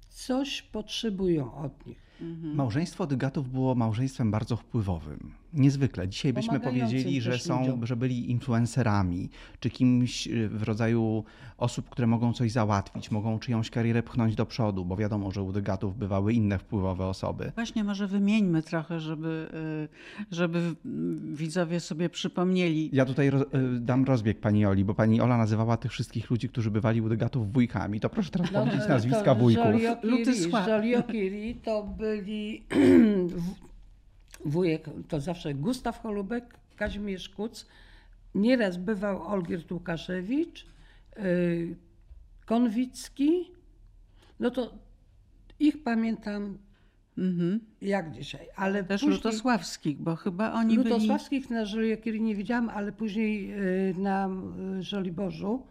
[0.08, 2.08] coś potrzebują od nich.
[2.54, 5.34] Małżeństwo Dygatów było małżeństwem bardzo wpływowym.
[5.52, 6.08] Niezwykle.
[6.08, 7.86] Dzisiaj byśmy Pomagającym powiedzieli, że są, ludziom.
[7.86, 9.28] że byli influencerami,
[9.60, 11.24] czy kimś y, w rodzaju
[11.58, 15.52] osób, które mogą coś załatwić, mogą czyjąś karierę pchnąć do przodu, bo wiadomo, że u
[15.52, 17.52] Dygatów bywały inne wpływowe osoby.
[17.54, 19.48] Właśnie może wymieńmy trochę, żeby,
[20.30, 20.74] y, żeby
[21.34, 22.90] widzowie sobie przypomnieli.
[22.92, 23.46] Ja tutaj roz, y,
[23.80, 27.52] dam rozbieg pani Oli, bo pani Ola nazywała tych wszystkich ludzi, którzy bywali u Dygatów
[27.52, 28.00] wujkami.
[28.00, 29.64] To proszę teraz powiedzieć e, nazwiska wujków.
[29.64, 30.68] Joliokiri, Lutysław.
[30.68, 32.62] Joliokiri to byli
[34.44, 36.44] wujek, to zawsze Gustaw Holubek,
[36.76, 37.66] Kazimierz Kuc.
[38.34, 40.66] Nieraz bywał Olgierd Łukaszewicz,
[41.18, 41.76] y,
[42.46, 43.50] Konwicki.
[44.40, 44.74] No to
[45.60, 46.58] ich pamiętam
[47.18, 47.60] Mhm.
[47.82, 48.46] jak dzisiaj.
[48.56, 50.90] Ale Też później, Lutosławskich, bo chyba oni byli...
[50.90, 53.52] Lutosławskich na Żoliokiri nie widziałam, ale później
[53.90, 54.28] y, na
[54.78, 55.66] y, Żoliborzu,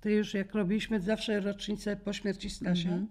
[0.00, 3.06] to już jak robiliśmy zawsze rocznicę po śmierci Stasia, Mhm.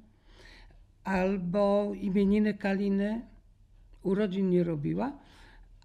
[1.04, 3.22] albo imieniny Kaliny,
[4.06, 5.12] urodzin nie robiła,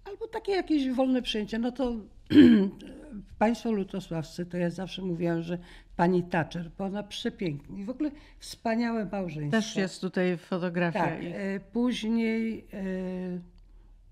[0.05, 1.93] albo takie jakieś wolne przyjęcie, no to
[3.39, 5.57] Państwo lutosławscy, to ja zawsze mówiłam, że
[5.95, 9.51] pani Thatcher, bo ona przepięknie i w ogóle wspaniałe małżeństwo.
[9.51, 10.99] Też jest tutaj fotografia.
[10.99, 12.83] Tak, e, później e,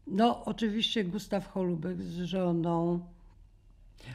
[0.07, 2.99] no oczywiście Gustaw Holubek z żoną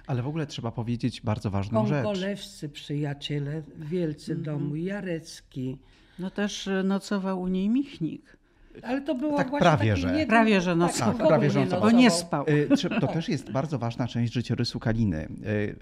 [0.07, 2.05] Ale w ogóle trzeba powiedzieć bardzo ważną rzecz.
[2.05, 4.45] Kongolewscy przyjaciele, wielcy Mhm.
[4.45, 5.79] domu, Jarecki.
[6.19, 8.37] No też y, nocował u niej Michnik.
[8.83, 10.09] Ale to było Tak, właśnie prawie, że.
[10.09, 11.11] jeden- Prawie, że tak, nocował.
[11.15, 11.81] ogóle prawie, że nocował.
[11.91, 12.45] Bo nie spał.
[12.49, 12.69] Y,
[13.01, 15.29] To też jest bardzo ważna część życiorysu Kaliny.
[15.47, 15.77] Y,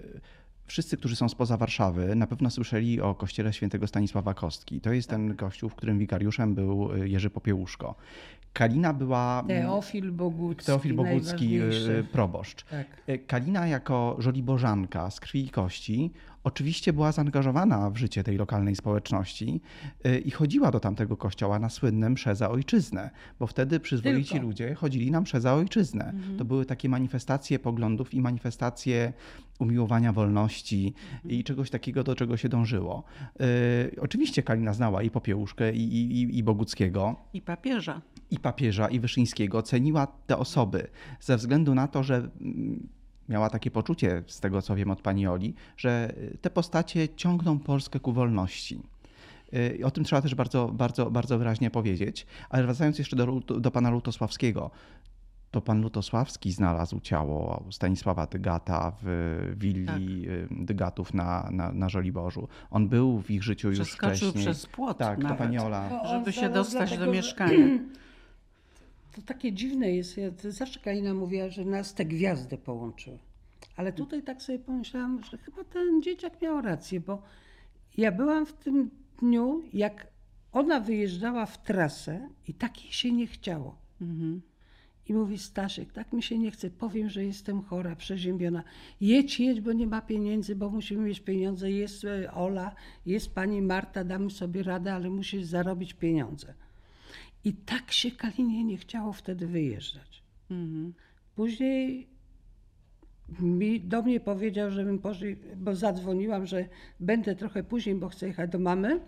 [0.65, 4.81] Wszyscy, którzy są spoza Warszawy, na pewno słyszeli o kościele świętego Stanisława Kostki.
[4.81, 7.95] To jest ten kościół, w którym wikariuszem był y, Jerzy Popiełuszko.
[8.53, 9.43] Kalina była...
[9.47, 10.65] Teofil Bogucki.
[10.65, 11.59] Teofil Bogucki,
[12.11, 12.63] proboszcz.
[12.63, 12.87] Tak.
[13.27, 16.11] Kalina jako żoliborzanka z krwi i kości
[16.43, 19.61] oczywiście była zaangażowana w życie tej lokalnej społeczności
[20.05, 24.45] y, i chodziła do tamtego kościoła na słynne msze za ojczyznę, bo wtedy przyzwoici Tylko.
[24.47, 26.13] ludzie chodzili na msze za ojczyznę.
[26.37, 29.13] To były takie manifestacje poglądów i manifestacje
[29.59, 30.93] umiłowania wolności
[31.25, 33.03] i czegoś takiego, do czego się dążyło.
[33.41, 38.01] Y, Oczywiście Kalina znała i Popiełuszkę, i, i, i Boguckiego, I papieża.
[38.31, 40.87] i papieża, i Wyszyńskiego ceniła te osoby
[41.19, 42.87] ze względu na to, że mm,
[43.29, 47.59] miała takie poczucie, z tego co wiem od pani Oli, że y, te postacie ciągną
[47.59, 48.79] Polskę ku wolności.
[49.53, 52.25] Y, I o tym trzeba też bardzo, bardzo, bardzo wyraźnie powiedzieć.
[52.49, 53.25] Ale wracając jeszcze do,
[53.59, 54.71] do pana Lutosławskiego,
[55.51, 62.47] to pan Lutosławski znalazł ciało Stanisława Dygata w willi y, Dygatów na, na, na Żoliborzu.
[62.71, 64.43] On był w ich życiu już Przeskoczył wcześniej.
[64.43, 65.37] przez płot Tak, to nawet.
[65.37, 65.89] pani Ola.
[65.89, 67.65] No, Żeby się dostać do dlatego, że- mieszkania.
[69.15, 70.17] To takie dziwne jest.
[70.17, 73.19] Ja zawsze Kalina mówiła, że nas te gwiazdy połączyły.
[73.75, 77.21] Ale tutaj tak sobie pomyślałam, że chyba ten dzieciak miał rację, bo
[77.97, 80.07] ja byłam w tym dniu, jak
[80.51, 83.77] ona wyjeżdżała w trasę i tak jej się nie chciało.
[84.01, 84.41] Mhm.
[85.09, 88.63] I mówi Staszek, tak mi się nie chce, powiem, że jestem chora, przeziębiona.
[89.01, 91.71] Jedź, jedź, bo nie ma pieniędzy, bo musimy mieć pieniądze.
[91.71, 96.53] Jest e, Ola, jest pani Marta, damy sobie radę, ale musisz zarobić pieniądze.
[97.43, 100.23] I tak się Kalinie nie chciało wtedy wyjeżdżać.
[100.51, 100.93] Mhm.
[101.35, 102.07] Później
[103.39, 106.65] mi, do mnie powiedział, żebym poszli, bo zadzwoniłam, że
[106.99, 108.99] będę trochę później, bo chcę jechać do mamy.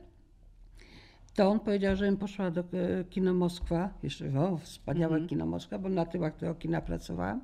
[1.33, 5.89] To on powiedział, żebym poszła do e, kino Moskwa, jeszcze o, wspaniałe kino Moskwa, bo
[5.89, 7.41] na tyłach tego kina pracowałam,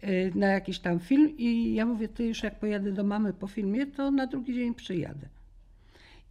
[0.00, 3.46] e, na jakiś tam film i ja mówię, ty już jak pojadę do mamy po
[3.46, 5.28] filmie, to na drugi dzień przyjadę.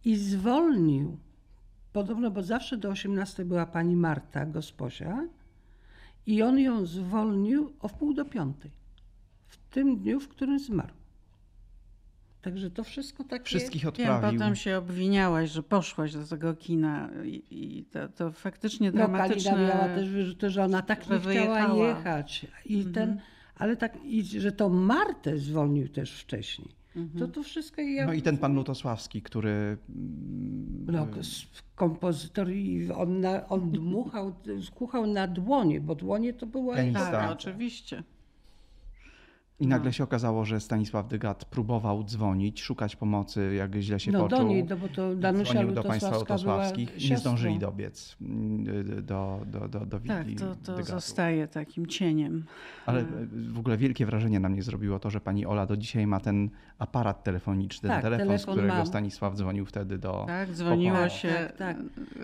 [0.04, 1.18] I zwolnił,
[1.92, 5.28] podobno, bo zawsze do 18 była pani Marta, gosposia,
[6.26, 8.70] i on ją zwolnił o wpół do piątej.
[9.46, 10.92] W tym dniu, w którym zmarł.
[12.42, 13.44] Także to wszystko takie...
[13.44, 14.38] Wszystkich Wiem, odprawił.
[14.38, 19.50] potem się obwiniałaś, że poszłaś do tego kina i, i to, to faktycznie No dramatyczne.
[19.50, 22.46] Kalina miała też wyrzuty, że ona tak nie chciała jechać.
[22.64, 23.20] I ten,
[23.56, 26.79] ale tak, i że to Martę zwolnił też wcześniej.
[27.18, 28.06] To to wszystko ja...
[28.06, 31.06] No i ten pan Lutosławski, który mm, No,
[31.74, 34.32] kompozytor i on, na, on dmuchał,
[34.68, 36.76] skuchał na dłonie, bo dłonie to była...
[36.76, 37.10] Pianista.
[37.10, 38.02] Tak, oczywiście.
[39.60, 39.76] I No.
[39.76, 44.38] nagle się okazało, że Stanisław Dygat próbował dzwonić, szukać pomocy, jak źle się No poczuł.
[44.38, 47.10] do niej, no bo to Danusia Dzwonił do państwa Lutosławskich.
[47.10, 48.64] Nie zdążyli dobiec mm,
[49.06, 52.44] do, do, do, do Tak, to, to zostaje takim cieniem.
[52.86, 53.04] Ale e,
[53.52, 56.50] w ogóle wielkie wrażenie na mnie zrobiło to, że pani Ola do dzisiaj ma ten
[56.78, 58.86] aparat telefoniczny, Tak, ten telefon, z telefon którego mam.
[58.86, 61.10] Stanisław dzwonił wtedy do Tak, dzwoniło pokoju.
[61.10, 61.76] się Tak, tak.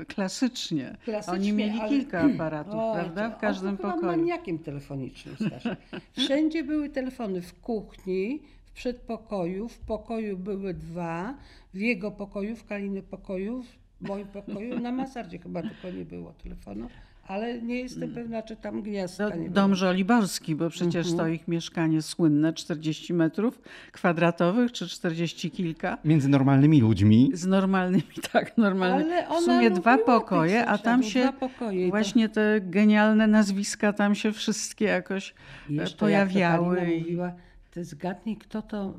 [0.08, 0.96] klasycznie.
[1.04, 3.30] Klasycznie, Oni mieli ale- kilka aparatów, O, prawda?
[3.30, 4.06] W każdym on pokoju.
[4.06, 5.78] maniakiem telefonicznym Staszek.
[6.18, 11.34] Wszędzie były telefony w kuchni, w przedpokoju, w pokoju były dwa,
[11.74, 13.62] w jego pokoju, w Kaliny pokoju,
[14.00, 16.88] w moim pokoju, na mansardzie chyba tylko nie było telefonu,
[17.28, 19.74] ale nie jestem pewna, czy tam gniazdka Do, nie dom było.
[19.76, 21.16] Żoliborski, bo przecież Mhm.
[21.18, 23.60] to ich mieszkanie słynne, 40 metrów
[23.92, 25.98] kwadratowych czy 40 kilka.
[26.04, 27.30] Między normalnymi ludźmi.
[27.34, 29.12] Z normalnymi, tak, normalnymi.
[29.12, 32.60] Ale W ona sumie dwa pokoje, a tam się dwa pokoje i to- właśnie te
[32.60, 35.34] genialne nazwiska tam się wszystkie jakoś
[35.70, 36.92] I e, jeszcze jak pojawiały.
[36.94, 37.32] I- mówiła,
[37.70, 38.94] ty zgadnij, kto to,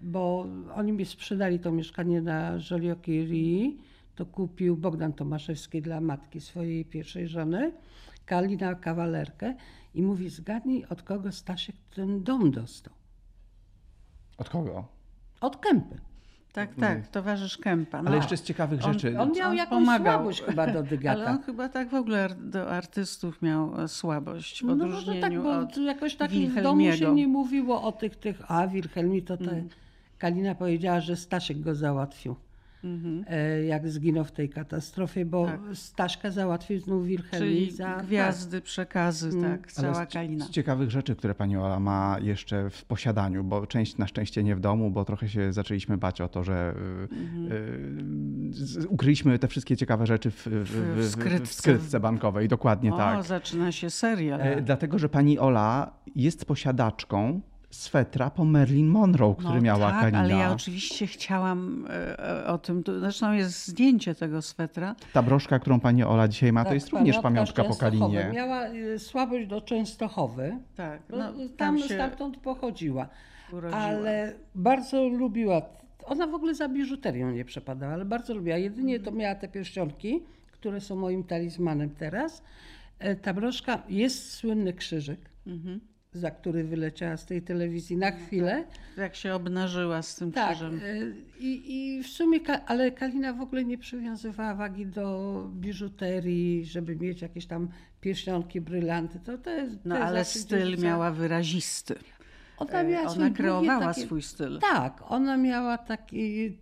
[0.00, 3.78] bo oni mi sprzedali to mieszkanie na Żoliokirii,
[4.18, 7.72] to kupił Bogdan Tomaszewski dla matki swojej pierwszej żony,
[8.26, 9.54] Kalina kawalerkę
[9.94, 12.94] i mówi, zgadnij, od kogo Stasiek ten dom dostał.
[14.38, 14.84] Od kogo?
[15.40, 15.98] Od Kępy.
[16.52, 18.02] Tak, tak, towarzysz Kępa.
[18.02, 18.08] No.
[18.08, 19.18] Ale jeszcze z ciekawych On- rzeczy.
[19.20, 20.14] On miał On jakąś pomagał.
[20.14, 21.38] słabość chyba do Ale on Dygata.
[21.46, 25.58] chyba tak w ogóle do artystów miał e, słabość w No może odróżnieniu tak, bo
[25.58, 29.36] od tu jakoś tak w domu się nie mówiło o tych, tych, a Wilhelmi to
[29.36, 29.62] te,
[30.18, 32.36] Kalina powiedziała, że Stasiek go załatwił.
[32.84, 33.24] Mhm.
[33.28, 35.60] e, jak zginął w tej katastrofie, bo Tak.
[35.74, 37.96] Staśka załatwił znów Wilhelmi Czyli za...
[37.96, 40.44] gwiazdy, przekazy, tak, Ale cała z, kalina.
[40.44, 44.56] z ciekawych rzeczy, które pani Ola ma jeszcze w posiadaniu, bo część na szczęście nie
[44.56, 46.74] w domu, bo trochę się zaczęliśmy bać o to, że
[47.12, 47.52] y, Mhm.
[48.84, 51.46] y, ukryliśmy te wszystkie ciekawe rzeczy w, w, w, w skrytce.
[51.46, 52.48] w skrytce bankowej.
[52.48, 53.24] Dokładnie O, tak.
[53.24, 54.40] zaczyna się serial.
[54.40, 60.00] E, Dlatego, że pani Ola jest posiadaczką swetra po Marilyn Monroe, który no, miała tak,
[60.00, 60.18] Kalina.
[60.20, 64.94] ale ja oczywiście chciałam e, o tym, zresztą jest zdjęcie tego swetra.
[65.12, 67.76] Ta broszka, którą pani Ola dzisiaj ma, to Tak, jest również pamiątka po.
[67.76, 68.30] Kalinie.
[68.34, 73.08] Miała y, słabość do Częstochowy, Tak, bo no, tam, tam się stamtąd pochodziła.
[73.52, 73.80] urodziła.
[73.80, 75.62] Ale bardzo lubiła.
[76.04, 78.56] Ona w ogóle za biżuterią nie przepadała, ale bardzo lubiła.
[78.56, 82.42] Jedynie to miała te pierścionki, które są moim talizmanem teraz.
[82.98, 85.80] E, Ta broszka jest słynny krzyżyk, Mhm.
[86.12, 88.64] Za który wyleciała z tej telewizji na chwilę.
[88.96, 90.50] Jak się obnażyła z tym Tak.
[90.50, 90.80] krzyżem.
[90.84, 91.62] e, I,
[91.98, 97.46] I w sumie, ale Kalina w ogóle nie przywiązywała wagi do biżuterii, żeby mieć jakieś
[97.46, 97.68] tam
[98.00, 99.20] pierścionki, brylanty.
[99.20, 101.94] To, to jest, No ale styl gdzieś za- miała wyrazisty.
[102.58, 104.58] Ona, miała Ona kreowała takie- swój styl.
[104.58, 106.58] Tak, ona miała taki.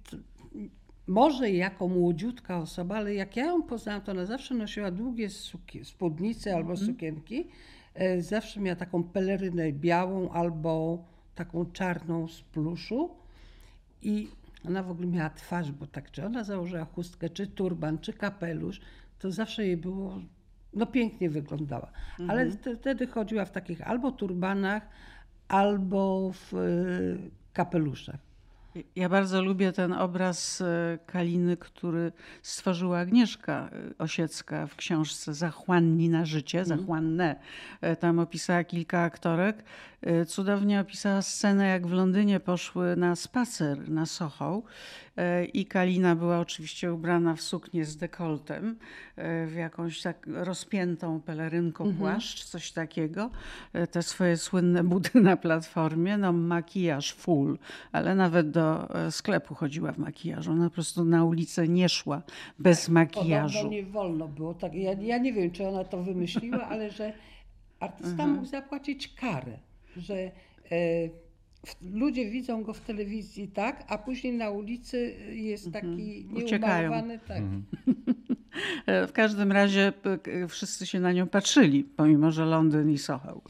[1.07, 5.85] Może jako młodziutka osoba, ale jak ja ją poznałam, to ona zawsze nosiła długie suki,
[5.85, 6.87] spódnice albo Mhm.
[6.91, 7.49] sukienki.
[7.97, 11.05] E, Zawsze miała taką pelerynę białą albo
[11.35, 13.11] taką czarną z pluszu.
[14.03, 14.29] I
[14.69, 18.81] ona w ogóle miała twarz, bo tak, czy ona założyła chustkę, czy turban, czy kapelusz,
[19.19, 20.19] to zawsze jej było,
[20.75, 21.91] no pięknie wyglądała.
[22.29, 22.57] Ale Mhm.
[22.59, 24.89] te- wtedy chodziła w takich albo turbanach,
[25.49, 26.59] albo w e,
[27.53, 28.26] kapeluszach.
[28.97, 32.13] Ja bardzo lubię ten obraz e, Kaliny, który
[32.43, 37.37] stworzyła Agnieszka e, Osiecka w książce Zachłanni na życie, Zachłanne.
[37.81, 39.65] E, Tam opisała kilka aktorek.
[40.27, 44.63] Cudownie opisała scenę, jak w Londynie poszły na spacer na Soho
[45.53, 48.79] i Kalina była oczywiście ubrana w suknię z dekoltem,
[49.17, 53.31] e, w jakąś tak rozpiętą pelerynką, płaszcz, coś takiego.
[53.73, 57.59] E, Te swoje słynne buty na platformie, no makijaż full,
[57.93, 60.53] ale nawet do e, sklepu chodziła w makijażu.
[60.53, 62.23] Ona po prostu na ulicę nie szła
[62.59, 63.59] bez makijażu.
[63.59, 64.55] Podobno nie wolno było.
[64.55, 67.13] Tak, ja, ja nie wiem, czy ona to wymyśliła, ale że
[67.81, 68.31] artysta Mhm.
[68.31, 69.59] mógł zapłacić karę,
[69.97, 70.31] że e,
[71.93, 75.87] ludzie widzą go w telewizji tak, a później na ulicy jest taki
[76.27, 76.45] Mhm.
[76.45, 76.81] Uciekają.
[76.83, 77.19] nieumalowany.
[77.29, 77.43] Tak.
[78.87, 79.93] E, W każdym razie
[80.49, 83.43] wszyscy się na nią patrzyli, pomimo że Londyn i Soho.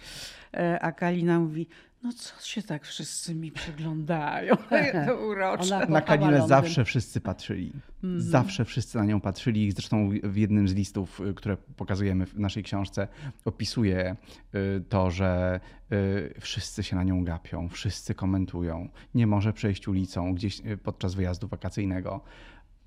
[0.55, 1.67] E, A Kalina mówi,
[2.03, 4.57] no co się tak wszyscy mi przyglądają?
[5.07, 5.77] to urocze.
[5.77, 7.73] Ona Na Kalinę zawsze wszyscy patrzyli.
[8.05, 8.21] Mhm.
[8.21, 9.73] Zawsze wszyscy na nią patrzyli.
[9.73, 13.09] Zresztą w jednym z listów, y, które pokazujemy w naszej książce,
[13.45, 14.17] opisuje
[14.55, 15.61] y, to, że
[15.93, 18.89] y, wszyscy się na nią gapią, wszyscy komentują.
[19.15, 22.21] Nie może przejść ulicą gdzieś podczas wyjazdu wakacyjnego.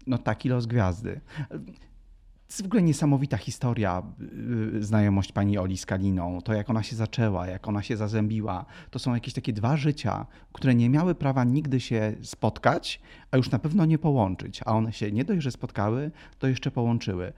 [0.07, 1.21] No taki los gwiazdy.
[2.49, 4.03] To jest w ogóle niesamowita historia,
[4.77, 6.41] y, znajomość pani Oli z Kaliną.
[6.41, 8.65] To, jak ona się zaczęła, jak ona się zazębiła.
[8.91, 13.51] To są jakieś takie dwa życia, które nie miały prawa nigdy się spotkać, a już
[13.51, 14.61] na pewno nie połączyć.
[14.65, 17.33] A one się nie dość, że spotkały, to jeszcze połączyły.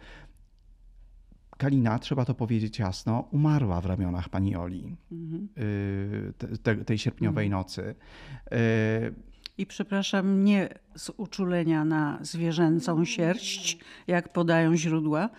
[1.57, 4.95] Kalina, trzeba to powiedzieć jasno, umarła w ramionach pani Oli
[5.57, 7.95] y, te, te, tej sierpniowej nocy.
[9.61, 15.29] I przepraszam, nie z uczulenia na zwierzęcą sierść, jak podają źródła,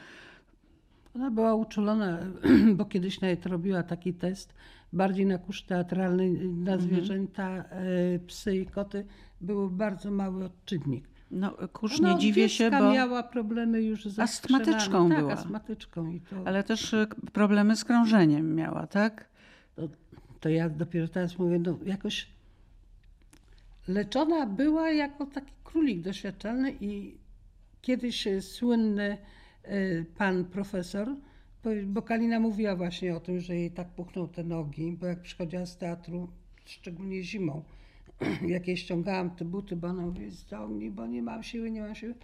[1.17, 2.19] Ona była uczulona,
[2.77, 4.55] bo kiedyś nawet robiła taki test,
[4.93, 9.07] bardziej na kurz teatralny, na zwierzęta, e, psy i koty,
[9.41, 11.09] był bardzo mały odczynnik.
[11.31, 12.93] No, kurz nie dziwię się, bo...
[12.93, 15.33] miała problemy już z Astmatyczką tak, była.
[15.33, 16.13] astmatyczką.
[16.13, 19.29] I to, Ale też y, problemy z krążeniem miała, tak?
[19.77, 19.89] to,
[20.41, 22.27] to ja dopiero teraz mówię, no jakoś
[23.89, 27.17] leczona była jako taki królik doświadczalny i
[27.81, 29.19] kiedyś słynny
[29.63, 31.17] e, pan profesor,
[31.87, 35.67] bo Kalina mówiła właśnie o tym, że jej tak puchną te nogi, bo jak przychodziła
[35.67, 36.29] z teatru,
[36.65, 37.63] szczególnie zimą,
[38.49, 42.15] jak jej ściągałam te buty, bo ona mówi, bo nie mam siły, nie mam siły,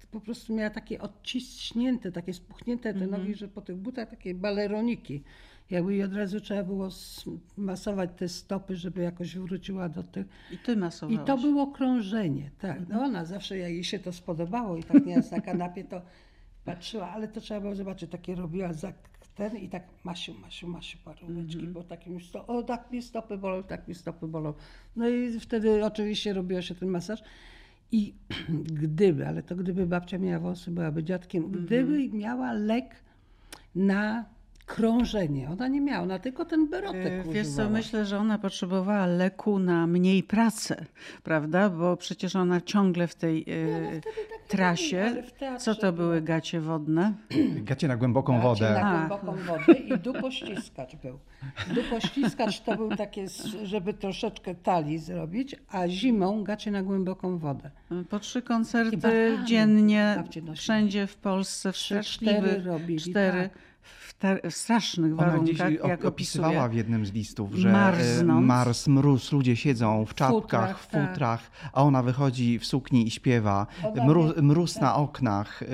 [0.00, 4.34] to po prostu miała takie odciśnięte, takie spuchnięte te nogi, że po tych butach takie
[4.34, 5.22] baleroniki.
[5.70, 6.88] Jakby jej od razu trzeba było
[7.56, 10.26] masować te stopy, żeby jakoś wróciła do tych.
[10.50, 11.26] I ty I masowałaś.
[11.26, 12.88] to było krążenie, tak.
[12.88, 16.02] No ona zawsze, jak jej się to spodobało i tak nieraz na kanapie, to
[16.64, 18.92] patrzyła, ale to trzeba było zobaczyć, takie robiła za
[19.34, 23.38] ten i tak masiu, masiu, masiu paróweczki, bo tak mi sto, o tak mi stopy
[23.38, 24.54] bolą, tak mi stopy bolą.
[24.96, 27.22] No i wtedy oczywiście robiło się ten masaż.
[27.92, 28.14] I
[28.82, 32.94] gdyby, ale to gdyby babcia miała włosy, byłaby dziadkiem, gdyby miała lek
[33.74, 34.33] na
[34.66, 35.48] krążenie.
[35.50, 39.58] Ona nie miała, ona tylko ten berotek E, Wiesz co, myślę, że ona potrzebowała leku
[39.58, 40.76] na mniej pracy,
[41.22, 41.70] prawda?
[41.70, 44.00] Bo przecież ona ciągle w tej e,
[44.48, 45.04] trasie.
[45.04, 47.12] ale w teatrze Co to były gacie wodne?
[47.68, 48.70] gacie na głęboką Gacie wodę.
[48.70, 49.06] Na A.
[49.08, 51.18] głęboką wodę i dupościskacz był.
[51.74, 53.26] Dupościskacz to był takie,
[53.64, 57.70] żeby troszeczkę talii zrobić, a zimą gacie na głęboką wodę.
[58.10, 60.24] Po trzy koncerty dziennie,
[60.54, 63.73] wszędzie w Polsce, w cztery robili, cztery tak.
[63.84, 66.68] W, te, w strasznych Ona warunkach, op- jak opisywała opisuje.
[66.70, 68.46] w jednym z listów, że e, Marznąc.
[68.46, 71.08] mars, mróz, ludzie siedzą w czapkach, futrach, w tak.
[71.10, 73.66] futrach, a ona wychodzi w sukni i śpiewa.
[73.84, 74.44] Ona Mróz, wie- tak.
[74.44, 75.62] mróz na oknach.
[75.62, 75.66] y,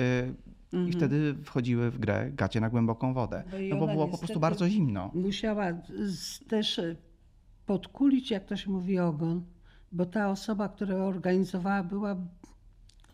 [0.73, 0.89] Mhm.
[0.89, 3.43] I wtedy wchodziły w grę gacie na głęboką wodę.
[3.51, 5.11] No No bo ona było po prostu bardzo zimno.
[5.13, 5.65] Musiała
[6.49, 6.95] też e,
[7.65, 9.43] podkulić, jak to się mówi, ogon,
[9.91, 12.15] bo ta osoba, która organizowała, była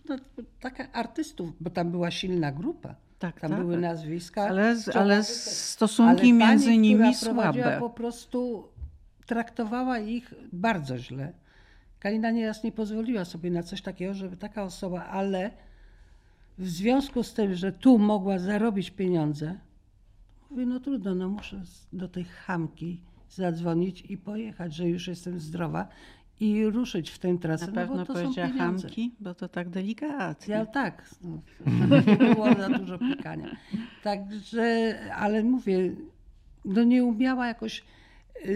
[0.09, 0.15] no,
[0.59, 2.95] taka artystów, bo tam była silna grupa.
[3.19, 3.59] Tak, Tam tak.
[3.59, 4.41] były nazwiska.
[4.47, 7.79] Ale, ale stosunki Ale między pani, nimi która prowadziła, słabe.
[7.79, 8.67] po prostu
[9.25, 11.33] traktowała ich bardzo źle.
[11.99, 15.51] Kalina nieraz nie pozwoliła sobie na coś takiego, żeby taka osoba, ale
[16.57, 19.55] w związku z tym, że tu mogła zarobić pieniądze,
[20.51, 21.61] mówię, no trudno, no muszę
[21.93, 25.87] do tej chamki zadzwonić i pojechać, że już jestem zdrowa
[26.39, 29.69] i ruszyć w tę trasę, Na no pewno bo to powiedziała chamki, bo to tak
[29.69, 30.55] delikatnie.
[30.55, 31.39] Ja tak, no,
[32.33, 33.55] było za dużo pikania.
[34.03, 35.95] Także, ale mówię,
[36.65, 37.83] no nie umiała jakoś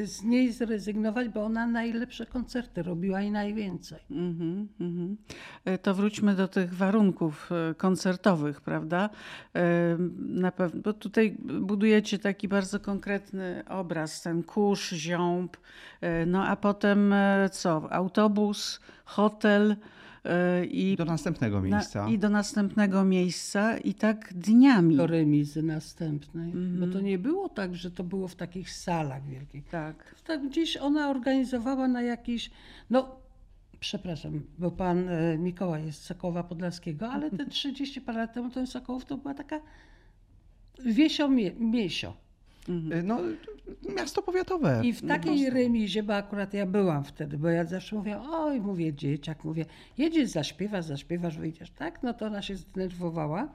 [0.04, 4.00] z niej zrezygnować, bo ona najlepsze koncerty robiła i najwięcej.
[4.12, 5.18] Mhm, mhm.
[5.66, 9.10] E, To wróćmy do tych warunków e, koncertowych, prawda?
[9.56, 15.58] E, Na pewno, bo tutaj budujecie taki bardzo konkretny obraz, ten kurz, ziąb,
[16.28, 17.14] no a potem
[17.52, 17.94] co?
[17.94, 19.76] Autobus, hotel
[20.72, 22.04] i, Do następnego miejsca.
[22.04, 24.96] na, i do następnego miejsca i tak dniami.
[24.96, 26.46] Do remizy następnej.
[26.52, 26.80] Mhm.
[26.80, 29.68] Bo to nie było tak, że to było w takich salach wielkich.
[29.68, 30.16] Tak.
[30.28, 32.52] Tak gdzieś ona organizowała na jakiś,
[32.90, 33.16] no
[33.80, 38.50] przepraszam, bo pan e, Mikołaj jest z Sokoła Podlaskiego, ale te 30 parę lat temu
[38.50, 39.60] ten Sokołów to była taka
[40.86, 42.14] wiesio mie- miesio.
[42.94, 43.20] Y, No,
[43.96, 44.82] miasto powiatowe.
[44.84, 48.94] I w takiej remizie, bo akurat ja byłam wtedy, bo ja zawsze mówię, oj, mówię
[48.94, 49.66] dzieciak, mówię,
[49.98, 52.04] jedziesz, zaśpiewasz, zaśpiewasz, wyjdziesz, tak?
[52.04, 53.50] No to ona się zdenerwowała.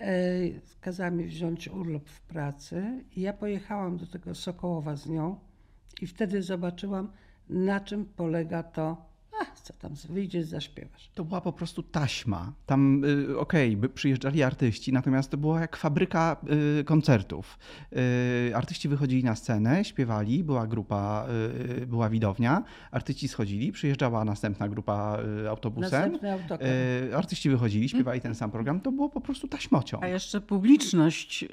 [0.00, 0.14] E,
[0.80, 5.38] kazała mi wziąć urlop w pracy i ja pojechałam do tego Sokołowa z nią
[6.02, 7.12] i wtedy zobaczyłam,
[7.48, 9.07] na czym polega to,
[9.68, 11.10] co tam, wyjdziesz, zaśpiewasz.
[11.14, 12.52] To była po prostu taśma.
[12.66, 16.36] Tam, y, okej, by przyjeżdżali artyści, natomiast to była jak fabryka
[16.80, 17.58] y, koncertów.
[18.48, 21.26] Y, artyści wychodzili na scenę, śpiewali, była grupa,
[21.86, 25.18] była widownia, artyści schodzili, przyjeżdżała następna grupa
[25.50, 25.90] autobusem.
[25.90, 26.68] Następny autokar.
[27.16, 28.80] Artyści wychodzili, śpiewali ten sam program.
[28.80, 30.00] To było po prostu taśmocią.
[30.00, 31.44] A jeszcze publiczność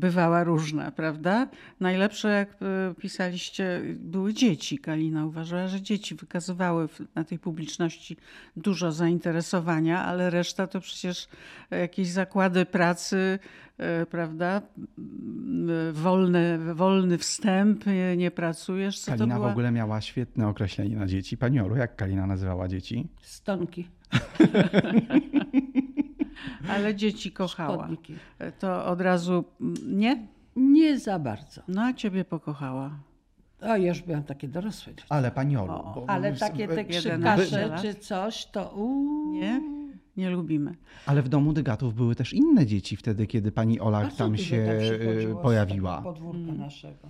[0.00, 1.48] bywała różna, prawda?
[1.80, 4.78] Najlepsze, jak y, pisaliście, były dzieci.
[4.78, 8.16] Kalina uważała, że dzieci wykazywały na tej publiczności
[8.56, 11.28] dużo zainteresowania, ale reszta to przecież
[11.70, 13.38] jakieś zakłady pracy,
[14.02, 14.62] y, prawda?
[15.92, 17.84] Wolny, wolny wstęp,
[18.16, 19.00] nie pracujesz.
[19.00, 19.48] Co to Kalina była?
[19.48, 21.36] w ogóle miała świetne określenie na dzieci.
[21.36, 23.08] Pani Olu, jak Kalina nazywała dzieci?
[23.22, 23.88] Stonki,
[26.68, 27.76] Ale dzieci kochała.
[27.76, 28.14] chodniki.
[28.58, 30.26] To od razu mm, nie?
[30.56, 31.62] Nie za bardzo.
[31.68, 32.90] No a ciebie pokochała.
[33.60, 35.06] O, ja już byłam takie dorosłe dzieci.
[35.08, 35.72] Ale Pani Olu.
[35.72, 39.32] O, bo- Ale takie te Jedenaście krzykasze czy coś, to uuu.
[39.32, 39.60] Nie?
[40.16, 40.74] Nie lubimy.
[41.06, 44.80] Ale w domu Dygatów były też inne dzieci wtedy, kiedy pani Ola tam się e,
[45.34, 45.96] z pojawiła.
[45.96, 47.08] tego podwórka naszego.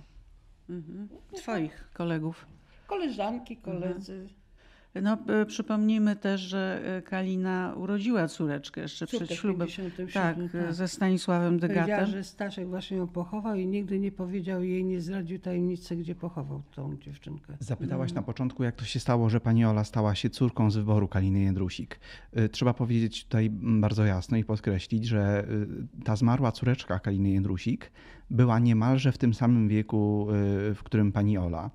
[0.69, 1.07] Mhm.
[1.35, 2.45] Twoich kolegów.
[2.87, 4.27] Koleżanki, koledzy.
[4.95, 9.67] No, e, przypomnijmy też, że e, Kalina urodziła córeczkę jeszcze Córkę przed ślubem.
[9.67, 10.73] 57, Tak, e, tak.
[10.73, 12.07] ze Stanisławem Powiedziała, Dygatem.
[12.11, 16.61] że Staszek właśnie ją pochował i nigdy nie powiedział jej, nie zdradził tajemnicy, gdzie pochował
[16.75, 17.53] tą dziewczynkę.
[17.59, 21.07] Zapytałaś na początku, jak to się stało, że pani Ola stała się córką z wyboru
[21.07, 21.99] Kaliny Jędrusik.
[22.51, 25.47] Trzeba powiedzieć tutaj mm, bardzo jasno i podkreślić, że
[26.03, 27.91] ta zmarła córeczka Kaliny Jędrusik
[28.31, 30.27] była niemalże w tym samym wieku,
[30.71, 31.71] y, w którym pani Ola.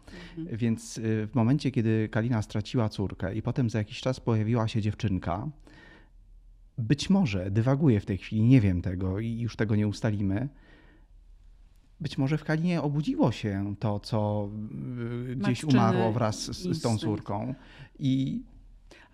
[0.52, 4.82] Więc y, w momencie, kiedy Kalina straciła córkę i potem za jakiś czas pojawiła się
[4.82, 5.48] dziewczynka,
[6.78, 10.48] być może, dywaguję w tej chwili, nie wiem tego i już tego nie ustalimy,
[12.00, 14.48] być może w Kalinie obudziło się to, co
[15.30, 17.54] y, gdzieś Matczyny umarło wraz z, z tą córką.
[17.98, 18.42] I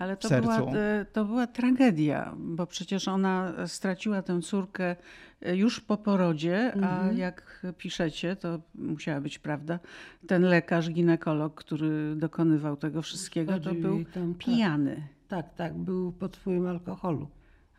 [0.02, 0.48] Ale to w sercu.
[0.48, 4.96] była, e, to była tragedia, bo przecież ona straciła tę córkę
[5.42, 7.16] e, już po porodzie, a Mhm.
[7.18, 9.78] jak piszecie, to musiała być prawda,
[10.26, 14.44] ten lekarz, ginekolog, który dokonywał tego wszystkiego, to był tam, tak.
[14.46, 15.02] pijany.
[15.28, 17.28] Tak, tak, był pod wpływem alkoholu.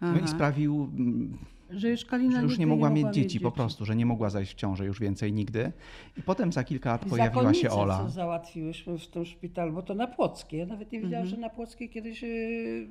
[0.01, 1.37] no i sprawił, mm,
[1.75, 3.55] Że już Kalina że już nigdy nie mogła mieć dzieci, po dzieci.
[3.55, 5.71] prostu, że nie mogła zajść w ciążę już więcej nigdy.
[6.17, 7.97] I potem za kilka lat I pojawiła się Ola.
[7.97, 10.59] co załatwiłyśmy w tym szpitalu, bo to na Płockiej.
[10.59, 12.87] Ja nawet nie wiedziałam, że na Płockiej kiedyś y,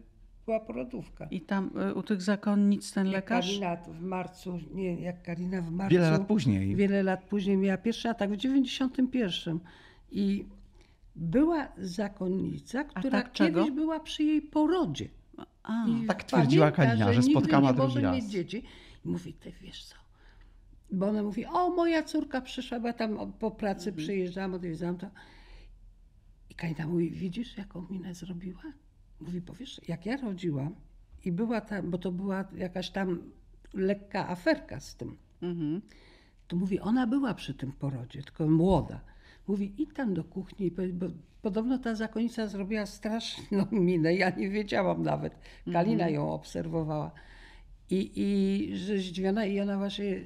[0.47, 1.27] była porodówka.
[1.31, 3.47] I tam e, u tych zakonnic ten Jak lekarz?
[3.47, 5.95] Karina w marcu, nie, jak Karina w marcu.
[5.95, 6.77] Wiele lat później.
[6.77, 9.59] Wiele lat później miała pierwszy atak w 91.
[10.11, 10.45] I
[11.17, 13.61] była zakonnica, która tak czego?
[13.61, 15.09] kiedyś była przy jej porodzie.
[15.63, 18.17] A, tak twierdziła pamięta, Kalina, że nigdy spotkała nie drugi raz.
[18.17, 18.65] mieć dzieci.
[19.05, 19.95] I mówi, ty wiesz co,
[20.91, 25.07] bo ona mówi, o moja córka przyszła, bo ja tam po pracy przyjeżdżałam, odwiedzałam to.
[26.51, 28.63] I Kalina mówi, widzisz jaką minę zrobiła?
[29.21, 30.75] Mówi, powiesz, jak ja rodziłam
[31.25, 33.23] i była tam, bo to była jakaś tam
[33.75, 35.17] lekka aferka z tym.
[35.43, 35.83] Mhm.
[36.49, 39.01] To mówi, ona była przy tym porodzie, tylko młoda.
[39.49, 41.07] Mówi, idź tam do kuchni, bo
[41.43, 45.35] podobno ta zakonnica zrobiła straszną minę, ja nie wiedziałam nawet.
[45.73, 47.11] Kalina ją obserwowała.
[47.91, 50.21] I, i że zdziwiona, i ona właśnie,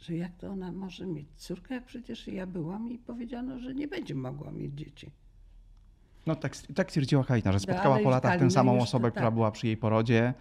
[0.00, 3.88] że jak to ona może mieć córkę, jak przecież ja byłam i powiedziano, że nie
[3.88, 5.10] będzie mogła mieć dzieci.
[6.26, 9.10] No tak, tak stwierdziła Kalina, że spotkała po już latach tę samą już to osobę,
[9.10, 9.34] która tak.
[9.34, 10.34] była przy jej porodzie.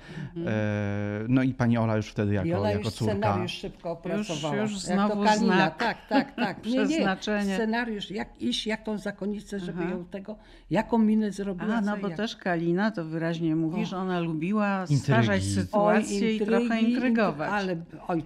[0.47, 3.13] E, no i pani Ola już wtedy jako, I ona jako już córka.
[3.13, 4.55] scenariusz szybko opracowała.
[4.55, 5.77] już jak znowu to Kalina, znak.
[5.77, 6.65] tak, tak, tak.
[6.65, 6.85] Nie, nie.
[6.85, 7.55] Przeznaczenie.
[7.55, 9.91] Scenariusz, jak iść, jak tą zakonnicę, żeby Aha.
[9.91, 10.35] ją tego,
[10.69, 11.75] jaką minę zrobiła.
[11.75, 12.17] A, no bo jak.
[12.17, 13.85] też Kalina to wyraźnie mówi, O.
[13.85, 15.01] że ona lubiła Intrygi.
[15.01, 17.49] stwarzać sytuację i trochę intrygować.
[17.51, 18.23] Ale oj,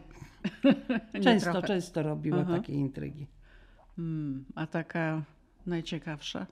[1.14, 1.68] Nie często, trochę.
[1.68, 2.54] często robiła Aha.
[2.58, 3.28] takie intrygi.
[4.00, 5.22] Mm, a taka
[5.68, 6.46] najciekawsza?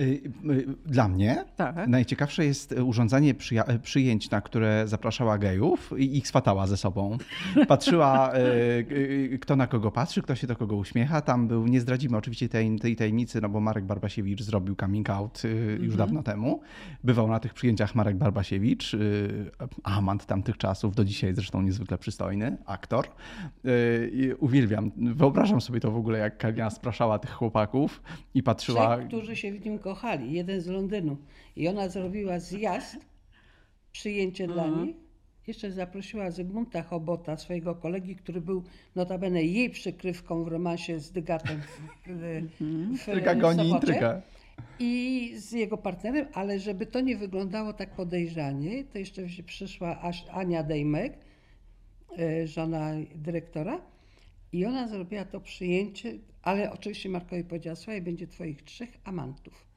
[0.00, 0.02] Y,
[0.50, 1.86] y, Dla mnie Tak.
[1.88, 7.18] najciekawsze jest urządzenie przyja- przyjęć, na które zapraszała gejów i ich swatała ze sobą.
[7.68, 8.38] Patrzyła, y,
[9.32, 11.20] y, kto na kogo patrzy, kto się do kogo uśmiecha.
[11.20, 15.42] Tam był, nie zdradzimy oczywiście tej, tej tajemnicy, no bo Marek Barbasiewicz zrobił coming out
[15.44, 16.60] y, już dawno temu.
[17.04, 19.50] Bywał na tych przyjęciach Marek Barbasiewicz, y,
[19.82, 23.06] amant tamtych czasów, do dzisiaj zresztą niezwykle przystojny, aktor.
[23.64, 28.02] Y, Uwielbiam, wyobrażam sobie to w ogóle, jak Kalina spraszała tych chłopaków
[28.34, 28.96] i patrzyła...
[28.96, 30.32] Trzech, którzy się w nim kochali.
[30.32, 31.16] Jeden z Londynu.
[31.56, 32.96] I ona zrobiła zjazd,
[33.92, 34.86] przyjęcie dla Mhm.
[34.86, 34.96] nich.
[35.46, 38.62] Jeszcze zaprosiła Zygmunta Chobota, swojego kolegi, który był
[38.96, 42.20] notabene jej przykrywką w romansie z Dygatem w, w,
[42.56, 44.22] w Intryga goni intrygę.
[44.78, 50.62] I z jego partnerem, ale żeby to nie wyglądało tak podejrzanie, to jeszcze przyszła Ania
[50.62, 51.12] Dejmek,
[52.18, 53.80] e, żona dyrektora,
[54.52, 59.73] i ona zrobiła to przyjęcie, ale oczywiście Markowi powiedziała, słuchaj, będzie twoich trzech amantów.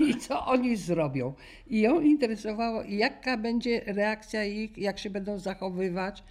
[0.00, 1.34] I co oni zrobią?
[1.66, 6.24] I ją interesowało, jaka będzie reakcja ich, jak się będą zachowywać,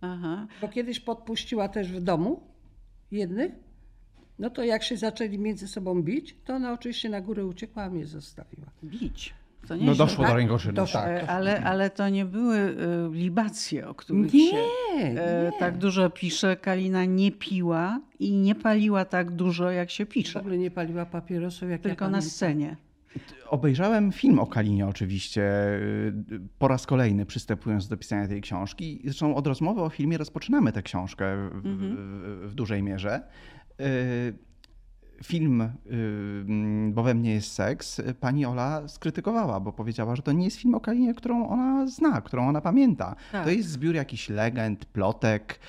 [0.00, 0.46] Aha.
[0.60, 2.40] bo kiedyś podpuściła też w domu
[3.10, 3.52] jednych,
[4.38, 7.90] no to jak się zaczęli między sobą bić, to ona oczywiście na górę uciekła, a
[7.90, 8.66] mnie zostawiła.
[8.84, 9.34] Bić.
[9.68, 9.94] To No nieźle.
[9.94, 10.34] doszło do tak?
[10.72, 11.00] Doszło.
[11.00, 11.10] tak.
[11.10, 12.74] E, Ale, ale to nie były e,
[13.12, 14.56] libacje, o których Nie, się
[14.98, 15.52] e, nie.
[15.58, 16.56] tak dużo pisze.
[16.56, 20.40] Kalina nie piła i nie paliła tak dużo, jak się W pisze.
[20.40, 22.76] ogóle nie paliła papierosów, jak Tylko ja na scenie.
[23.48, 25.42] Obejrzałem film o Kalinie oczywiście
[25.74, 29.00] y, po raz kolejny przystępując do pisania tej książki.
[29.04, 33.20] Zresztą od rozmowy o filmie rozpoczynamy tę książkę w, w, w dużej mierze.
[35.22, 35.68] Film,
[36.92, 40.74] bo we mnie jest seks, pani Ola skrytykowała, bo powiedziała, że to nie jest film
[40.74, 43.16] o Kalinie, którą ona zna, którą ona pamięta.
[43.32, 43.44] Tak.
[43.44, 45.60] To jest zbiór jakichś legend, plotek,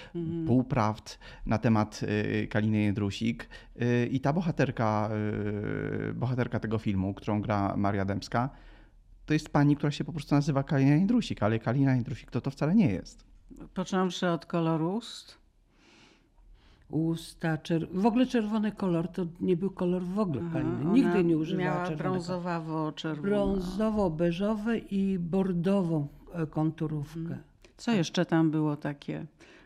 [0.47, 3.49] półprawd na temat y, Kaliny Jędrusik.
[3.81, 5.09] Y, I ta bohaterka,
[6.09, 8.49] y, bohaterka tego filmu, którą gra Maria Dębska,
[9.25, 12.51] to jest pani, która się po prostu nazywa Kalina Jędrusik, ale Kalina Jędrusik to to
[12.51, 13.25] wcale nie jest.
[13.73, 15.42] Począwszy od koloru ust.
[16.93, 17.87] Usta, czer...
[17.93, 20.41] w ogóle czerwony kolor to nie był kolor w ogóle.
[20.41, 22.03] Ona Nigdy nie używała Miała czerwonego.
[22.03, 23.21] brązowawo-czerwono.
[23.29, 27.37] Brązowo-beżowe i bordową e, konturówkę.
[27.77, 29.25] Co jeszcze tam było takie?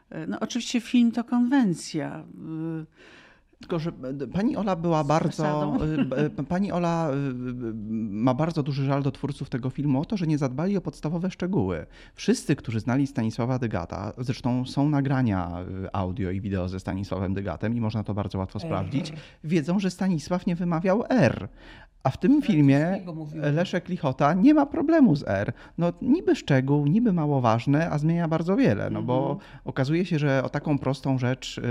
[0.09, 2.23] E, No oczywiście film to konwencja.
[3.60, 3.91] Tylko, że
[4.22, 5.78] e, pani Ola była bardzo.
[6.18, 7.10] e, e, Pani Ola
[8.10, 11.32] ma bardzo duży żal do twórców tego filmu o to, że nie zadbali o podstawowe
[11.32, 11.86] szczegóły.
[12.16, 15.51] Wszyscy, którzy znali Stanisława Dygata, zresztą są nagrania
[15.93, 20.45] audio i wideo ze Stanisławem Dygatem i można to bardzo łatwo sprawdzić, wiedzą, że Stanisław
[20.45, 21.47] nie wymawiał R.
[22.03, 23.01] A w tym filmie.
[23.34, 25.53] Leszek Lichota nie ma problemu z R.
[25.78, 30.43] No niby szczegół, niby mało ważne, a zmienia bardzo wiele, no bo okazuje się, że
[30.43, 31.62] o taką prostą rzecz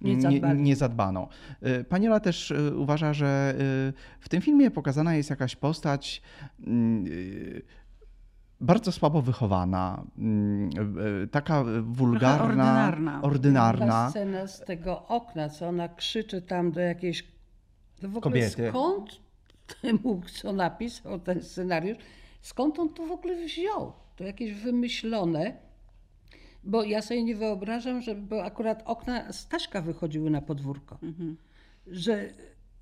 [0.00, 0.16] Nie
[0.56, 1.28] nie zadbano.
[1.66, 3.54] Y, Pani Ola też y, uważa, że
[3.88, 6.22] y, w tym filmie pokazana jest jakaś postać
[6.66, 7.04] mm,
[8.60, 10.70] bardzo słabo wychowana, mm,
[11.30, 13.20] taka wulgarna, ordynarna.
[13.20, 14.10] Ta ordynarna.
[14.10, 17.34] scena z tego okna, co ona krzyczy tam do jakiejś
[18.00, 18.68] to w ogóle Kobiety.
[18.68, 19.20] Skąd
[19.82, 21.98] temu, co napisał ten scenariusz,
[22.42, 23.92] skąd on to w ogóle wziął?
[24.16, 25.56] To jakieś wymyślone,
[26.64, 30.98] bo ja sobie nie wyobrażam, żeby bo akurat okna Staśka wychodziły na podwórko.
[31.86, 32.28] Że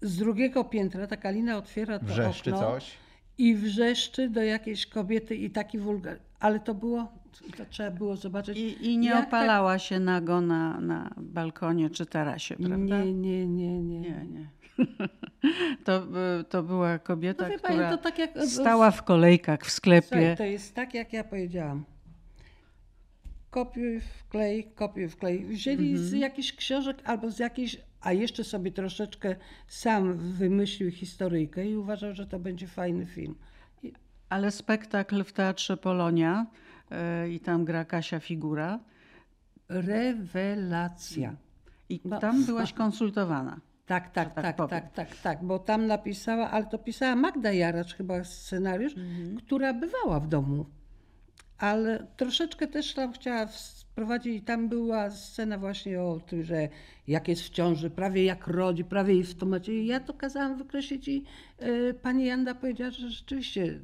[0.02, 2.90] z drugiego piętra ta Kalina otwiera to Wrzeszczy okno coś.
[3.38, 6.18] i wrzeszczy do jakiejś kobiety i taki wulgar.
[6.40, 7.12] Ale to było,
[7.56, 8.58] to trzeba było zobaczyć.
[8.58, 13.04] I, I nie tak- opalała się nago na, na balkonie czy tarasie, prawda?
[13.04, 14.00] Nie, nie, nie, nie.
[14.00, 14.26] nie.
[14.26, 14.46] nie.
[15.84, 16.02] To,
[16.40, 20.06] y, to była kobieta, No pani, która to tak jak- stała w kolejkach w sklepie.
[20.08, 21.84] Słuchaj, to jest tak, jak ja powiedziałam.
[23.52, 25.44] Kopiuj, wklej, kopiuj, wklej.
[25.44, 29.36] Wzięli z jakichś książek albo z jakiejś, a jeszcze sobie troszeczkę
[29.68, 33.34] sam wymyślił historyjkę i uważał, że to będzie fajny film.
[33.82, 33.92] I
[34.28, 36.46] Ale spektakl w Teatrze Polonia
[36.90, 38.78] e, i tam gra Kasia Figura
[39.68, 41.36] rewelacja.
[41.88, 42.18] i No.
[42.18, 43.60] tam byłaś konsultowana.
[43.86, 47.94] Tak, tak, tak tak, tak, tak, tak, bo tam napisała, ale to pisała Magda Jaracz
[47.94, 48.94] chyba scenariusz,
[49.38, 50.66] która bywała w domu.
[51.62, 56.68] Ale troszeczkę też tam chciała wprowadzić, tam była scena właśnie o tym, że
[57.08, 59.74] jak jest w ciąży, prawie jak rodzi, prawie i w tomacie.
[59.74, 61.24] I ja to kazałam wykreślić i
[61.62, 63.80] y, pani Janda powiedziała, że rzeczywiście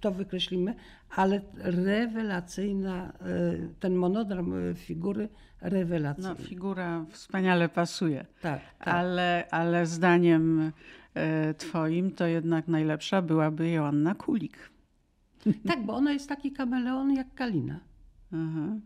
[0.00, 0.74] to wykreślimy,
[1.16, 5.28] ale rewelacyjna, y, ten monodram y, figury
[5.60, 6.28] rewelacyjny.
[6.28, 8.26] No, figura wspaniale pasuje.
[8.40, 8.88] tak, tak.
[8.88, 10.72] Ale, ale zdaniem
[11.14, 14.77] e, twoim to jednak najlepsza byłaby Joanna Kulik.
[15.68, 17.80] Tak, bo ona jest taki kameleon jak Kalina.
[18.32, 18.80] Mhm.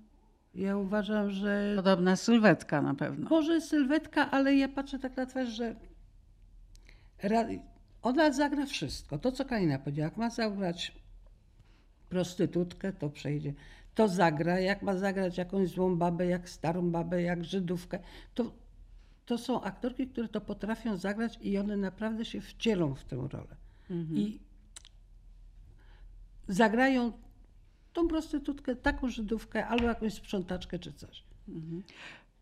[0.54, 3.30] Ja uważam, że Podobna sylwetka na pewno.
[3.30, 5.76] może sylwetka, ale ja patrzę tak na twarz, że
[8.02, 9.18] ona zagra wszystko.
[9.18, 10.92] To, co Kalina powiedziała, jak ma zagrać
[12.08, 13.54] prostytutkę, to przejdzie.
[13.94, 17.98] To zagra, jak ma zagrać jakąś złą babę, jak starą babę, jak Żydówkę.
[18.34, 18.52] To,
[19.26, 23.56] to są aktorki, które to potrafią zagrać i one naprawdę się wcielą w tę rolę.
[24.18, 24.38] I
[26.52, 27.12] zagrają
[27.92, 31.24] tą prostytutkę, taką Żydówkę, albo jakąś sprzątaczkę czy coś.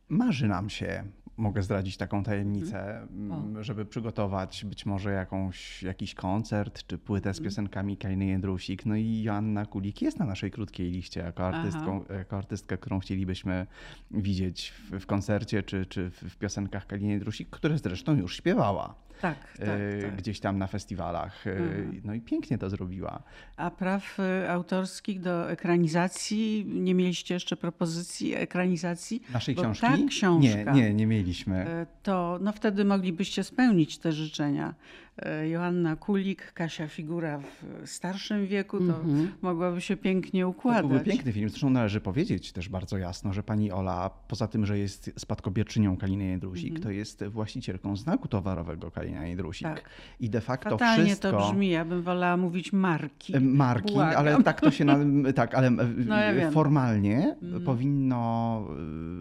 [0.08, 1.04] Marzy nam się,
[1.36, 7.40] mogę zdradzić taką tajemnicę, m, żeby przygotować być może jakąś, jakiś koncert czy płytę z
[7.40, 8.86] piosenkami Kaliny Jędrusik.
[8.86, 13.66] No i Joanna Kulik jest na naszej krótkiej liście jako, artystką, jako artystkę, którą chcielibyśmy
[14.10, 18.94] widzieć w, w koncercie czy, czy w, piosenkach Kaliny Jędrusik, które zresztą już śpiewała.
[19.20, 20.16] Tak, tak, e, tak.
[20.16, 21.46] Gdzieś tam na festiwalach.
[21.46, 21.56] e,
[22.04, 23.22] No i pięknie to zrobiła.
[23.56, 29.22] A praw e, autorskich do ekranizacji, nie mieliście jeszcze propozycji ekranizacji?
[29.32, 29.86] Naszej Bo książki?
[29.86, 30.72] Ta książka.
[30.72, 31.86] Nie, nie, nie mieliśmy.
[32.02, 34.74] To no wtedy moglibyście spełnić te życzenia.
[35.18, 39.00] E, Joanna Kulik, Kasia Figura w starszym wieku, to
[39.42, 40.86] mogłoby się pięknie To układać.
[40.90, 41.48] byłby piękny film.
[41.48, 46.24] Zresztą należy powiedzieć też bardzo jasno, że pani Ola, poza tym, że jest spadkobierczynią Kaliny
[46.24, 49.68] Jędrusik, to jest właścicielką znaku towarowego Kalina Jędrusik.
[49.68, 49.84] Tak.
[50.20, 51.30] I de facto Fatalnie wszystko...
[51.30, 53.32] to brzmi, ja bym wolała mówić marki.
[53.40, 54.16] Marki, Błagam.
[54.18, 54.98] ale tak to się na,
[55.32, 58.20] tak, ale No ja formalnie powinno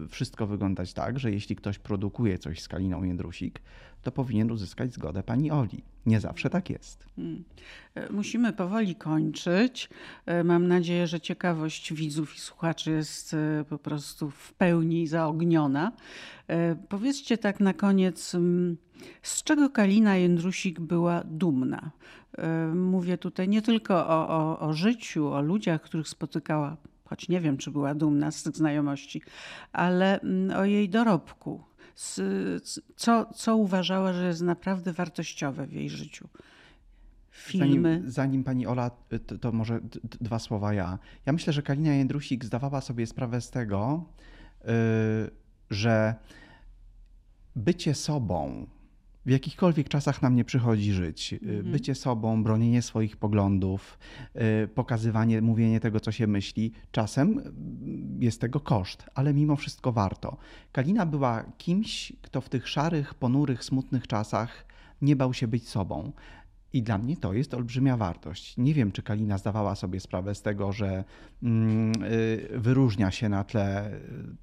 [0.04, 3.60] e, wszystko wyglądać tak, że jeśli ktoś produkuje coś z Kaliną Jędrusik,
[4.02, 5.82] to powinien uzyskać zgodę pani Oli.
[6.06, 7.06] Nie zawsze tak jest.
[7.94, 9.88] E, Musimy powoli kończyć.
[10.26, 15.92] E, Mam nadzieję, że ciekawość widzów i słuchaczy jest e, po prostu w pełni zaogniona.
[16.88, 18.36] Powiedzcie tak na koniec,
[19.22, 21.90] z czego Kalina Jędrusik była dumna?
[22.74, 27.56] Mówię tutaj nie tylko o, o, o życiu, o ludziach, których spotykała, choć nie wiem,
[27.56, 29.22] czy była dumna z tych znajomości,
[29.72, 30.20] ale
[30.56, 31.64] o jej dorobku.
[32.96, 36.28] Co, co uważała, że jest naprawdę wartościowe w jej życiu?
[37.30, 37.94] Filmy.
[37.94, 38.90] Zanim, zanim pani Ola,
[39.26, 40.98] to, to może dwa słowa ja.
[41.26, 44.04] Ja myślę, że Kalina Jędrusik zdawała sobie sprawę z tego,
[44.60, 44.66] y,
[45.70, 46.14] że
[47.56, 48.66] bycie sobą
[49.26, 51.32] w jakichkolwiek czasach nam nie przychodzi żyć.
[51.32, 53.98] Y, Bycie sobą, bronienie swoich poglądów,
[54.64, 59.92] y, pokazywanie, mówienie tego, co się myśli, czasem y, jest tego koszt, ale mimo wszystko
[59.92, 60.36] warto.
[60.72, 64.66] Kalina była kimś, kto w tych szarych, ponurych, smutnych czasach
[65.02, 66.12] nie bał się być sobą.
[66.72, 68.56] I dla mnie to jest olbrzymia wartość.
[68.56, 71.04] Nie wiem, czy Kalina zdawała sobie sprawę z tego, że
[71.42, 71.92] mm,
[72.50, 73.90] wyróżnia się na tle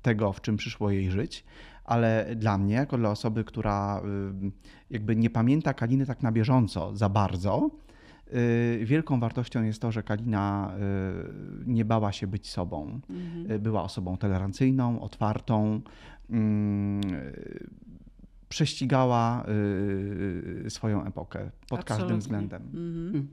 [0.01, 1.43] tego, w czym przyszło jej żyć,
[1.87, 4.01] ale dla mnie, jako dla osoby, która
[4.45, 4.51] y,
[4.89, 7.69] jakby nie pamięta Kaliny tak na bieżąco za bardzo,
[8.33, 12.99] y, wielką wartością jest to, że Kalina y, nie bała się być sobą.
[13.51, 15.81] Y, Była osobą tolerancyjną, otwartą.
[16.29, 17.01] mm,
[18.49, 19.45] Prześcigała
[20.69, 22.17] swoją epokę pod każdym Absolutnie.
[22.17, 22.61] względem.
[22.63, 23.27] Mhm.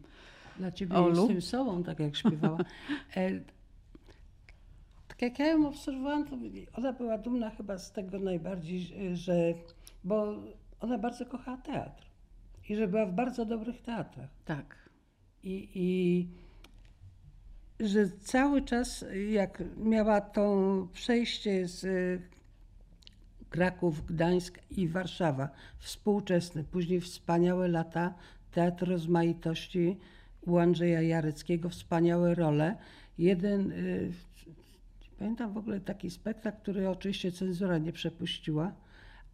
[0.58, 1.16] Dla ciebie Olu?
[1.22, 2.58] jestem sobą, tak jak śpiewała.
[5.24, 6.36] Jak ja ją obserwowałam, to
[6.72, 8.80] ona była dumna chyba z tego najbardziej,
[9.16, 9.54] że,
[10.04, 10.34] bo
[10.80, 12.06] ona bardzo kochała teatr
[12.68, 14.30] i że była w bardzo dobrych teatrach.
[14.44, 14.76] Tak.
[15.42, 16.28] I, i
[17.80, 20.58] że cały czas, jak miała to
[20.92, 22.22] przejście z y,
[23.50, 25.48] Kraków, Gdańsk i Warszawa,
[25.78, 28.14] współczesne, później wspaniałe lata,
[28.52, 29.96] Teatr Rozmaitości
[30.46, 32.76] u Andrzeja Jareckiego, wspaniałe role.
[33.18, 34.12] Jeden, y,
[35.18, 38.72] pamiętam w ogóle taki spektakl, który oczywiście cenzura nie przepuściła,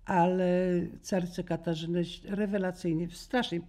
[0.04, 3.60] ale Carce Katarzyny rewelacyjnie, strasznie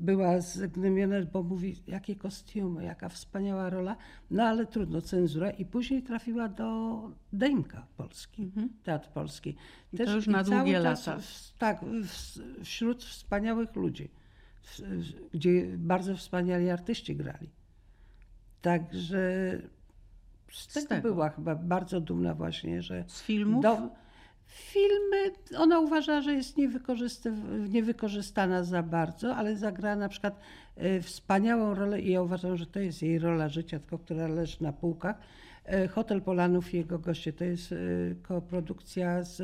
[0.00, 3.96] była zgnębiona, bo mówi, jakie kostiumy, jaka wspaniała rola,
[4.30, 5.50] no ale trudno, cenzura.
[5.50, 7.00] I później trafiła do
[7.32, 9.50] Dejmka Polski, Teatr Polski.
[9.50, 10.08] Mhm.
[10.08, 11.20] to już na długie czas lata.
[11.20, 14.10] W, tak, w, wśród wspaniałych ludzi,
[14.62, 14.80] w,
[15.32, 17.50] gdzie bardzo wspaniali artyści grali.
[18.62, 19.52] Także
[20.52, 21.08] z tego, tego.
[21.08, 23.04] była chyba bardzo dumna właśnie, że...
[23.06, 23.62] Z filmów?
[23.62, 23.78] Do,
[24.48, 26.56] filmy, ona uważa, że jest
[27.68, 30.40] niewykorzystana za bardzo, ale zagrała na przykład
[30.76, 34.62] e, wspaniałą rolę i ja uważam, że to jest jej rola życia, tylko która leży
[34.62, 35.16] na półkach.
[35.64, 37.76] E, Hotel Polanów i jego goście to jest e,
[38.22, 39.42] koprodukcja z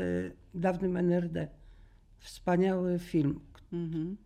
[0.55, 1.49] dawnym NRD.
[2.19, 3.41] Wspaniały film.
[3.73, 4.17] Mhm.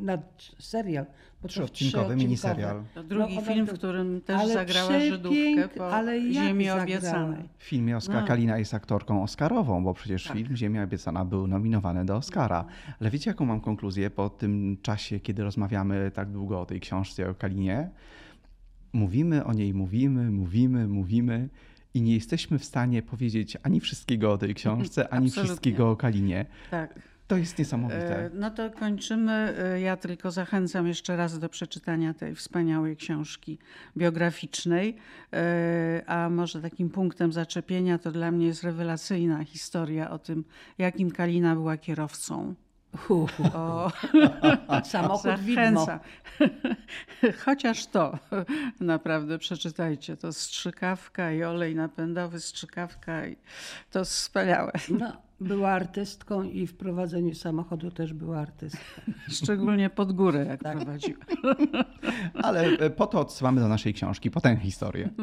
[0.00, 1.06] Nad serial.
[1.42, 2.82] bo Trzyodcinkowy miniserial.
[2.94, 6.64] To drugi No, film, w którym też ale zagrała przepięk- Żydówkę po ale jak Ziemi
[6.64, 6.82] zagrała?
[6.82, 7.48] Obiecanej.
[7.58, 8.26] W filmie Oskar No.
[8.28, 10.36] Kalina jest aktorką oscarową, bo przecież Tak.
[10.36, 12.64] film Ziemia Obiecana był nominowany do Oscara.
[13.00, 17.30] Ale wiecie, jaką mam konkluzję po tym czasie, kiedy rozmawiamy tak długo o tej książce
[17.30, 17.90] o Kalinie?
[18.92, 21.48] Mówimy o niej, mówimy, mówimy, mówimy
[21.94, 25.48] i nie jesteśmy w stanie powiedzieć ani wszystkiego o tej książce, ani Absolutnie.
[25.48, 26.46] wszystkiego o Kalinie.
[26.70, 27.13] Tak.
[27.26, 28.24] To jest niesamowite.
[28.26, 29.54] E, No to kończymy.
[29.58, 33.58] E, Ja tylko zachęcam jeszcze raz do przeczytania tej wspaniałej książki
[33.96, 34.96] biograficznej.
[35.32, 40.44] E, A może takim punktem zaczepienia to dla mnie jest rewelacyjna historia o tym,
[40.78, 42.54] jakim Kalina była kierowcą.
[42.98, 43.26] Hu.
[43.54, 43.90] O,
[44.84, 45.84] Samochód widmo.
[45.84, 45.98] zachęcam.
[47.44, 48.18] Chociaż to
[48.80, 50.16] naprawdę przeczytajcie.
[50.16, 53.26] To strzykawka i olej napędowy, strzykawka.
[53.26, 53.36] I
[53.90, 54.72] to wspaniałe.
[54.88, 59.02] No, była artystką i w prowadzeniu samochodu też była artystką.
[59.42, 60.76] Szczególnie pod górę, jak Tak.
[60.76, 61.18] prowadziła.
[62.42, 65.08] Ale e, po to odsyłamy do naszej książki, po tę historię.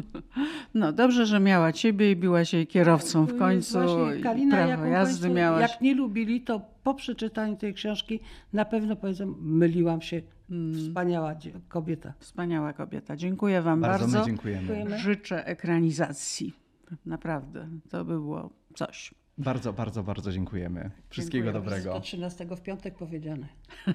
[0.73, 3.73] No dobrze, że miała ciebie i byłaś jej kierowcą w Tu końcu.
[3.81, 5.61] właśnie Kalina, prawo jaką jazdy państwo, miałaś.
[5.71, 8.19] Jak nie lubili, to po przeczytaniu tej książki
[8.53, 10.73] na pewno powiedzą, myliłam się, Mm.
[10.73, 11.35] wspaniała
[11.67, 12.13] kobieta.
[12.19, 13.15] Wspaniała kobieta.
[13.15, 14.19] Dziękuję wam Bardzo, bardzo.
[14.19, 14.67] my dziękujemy.
[14.67, 14.97] Dziękujemy.
[14.99, 16.53] Życzę ekranizacji.
[17.05, 19.13] Naprawdę, to by było coś.
[19.37, 20.91] Bardzo, bardzo, bardzo dziękujemy.
[21.09, 21.63] Wszystkiego Dziękuję.
[21.63, 21.81] dobrego.
[21.91, 23.47] Wszystko 13 w piątek powiedziane.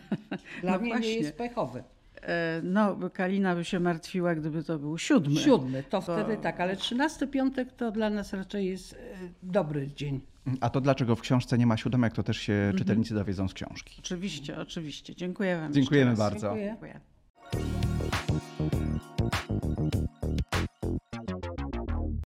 [0.62, 1.09] Dla No mnie właśnie.
[1.09, 1.84] nie jest pechowy.
[2.22, 5.37] E, No, Kalina by się martwiła, gdyby to był siódmy.
[5.41, 8.97] Siódmy, to wtedy tak, ale 13 piątek to dla nas raczej jest e,
[9.43, 10.20] dobry dzień.
[10.61, 12.78] A to dlaczego w książce nie ma siódemek, to też się Mhm.
[12.78, 13.97] czytelnicy dowiedzą z książki.
[13.99, 15.14] Oczywiście, oczywiście.
[15.16, 15.72] Dziękuję wam.
[15.72, 16.41] Dziękujemy bardzo.
[16.57, 16.66] Dziękuję.
[16.66, 17.01] Dziękuję.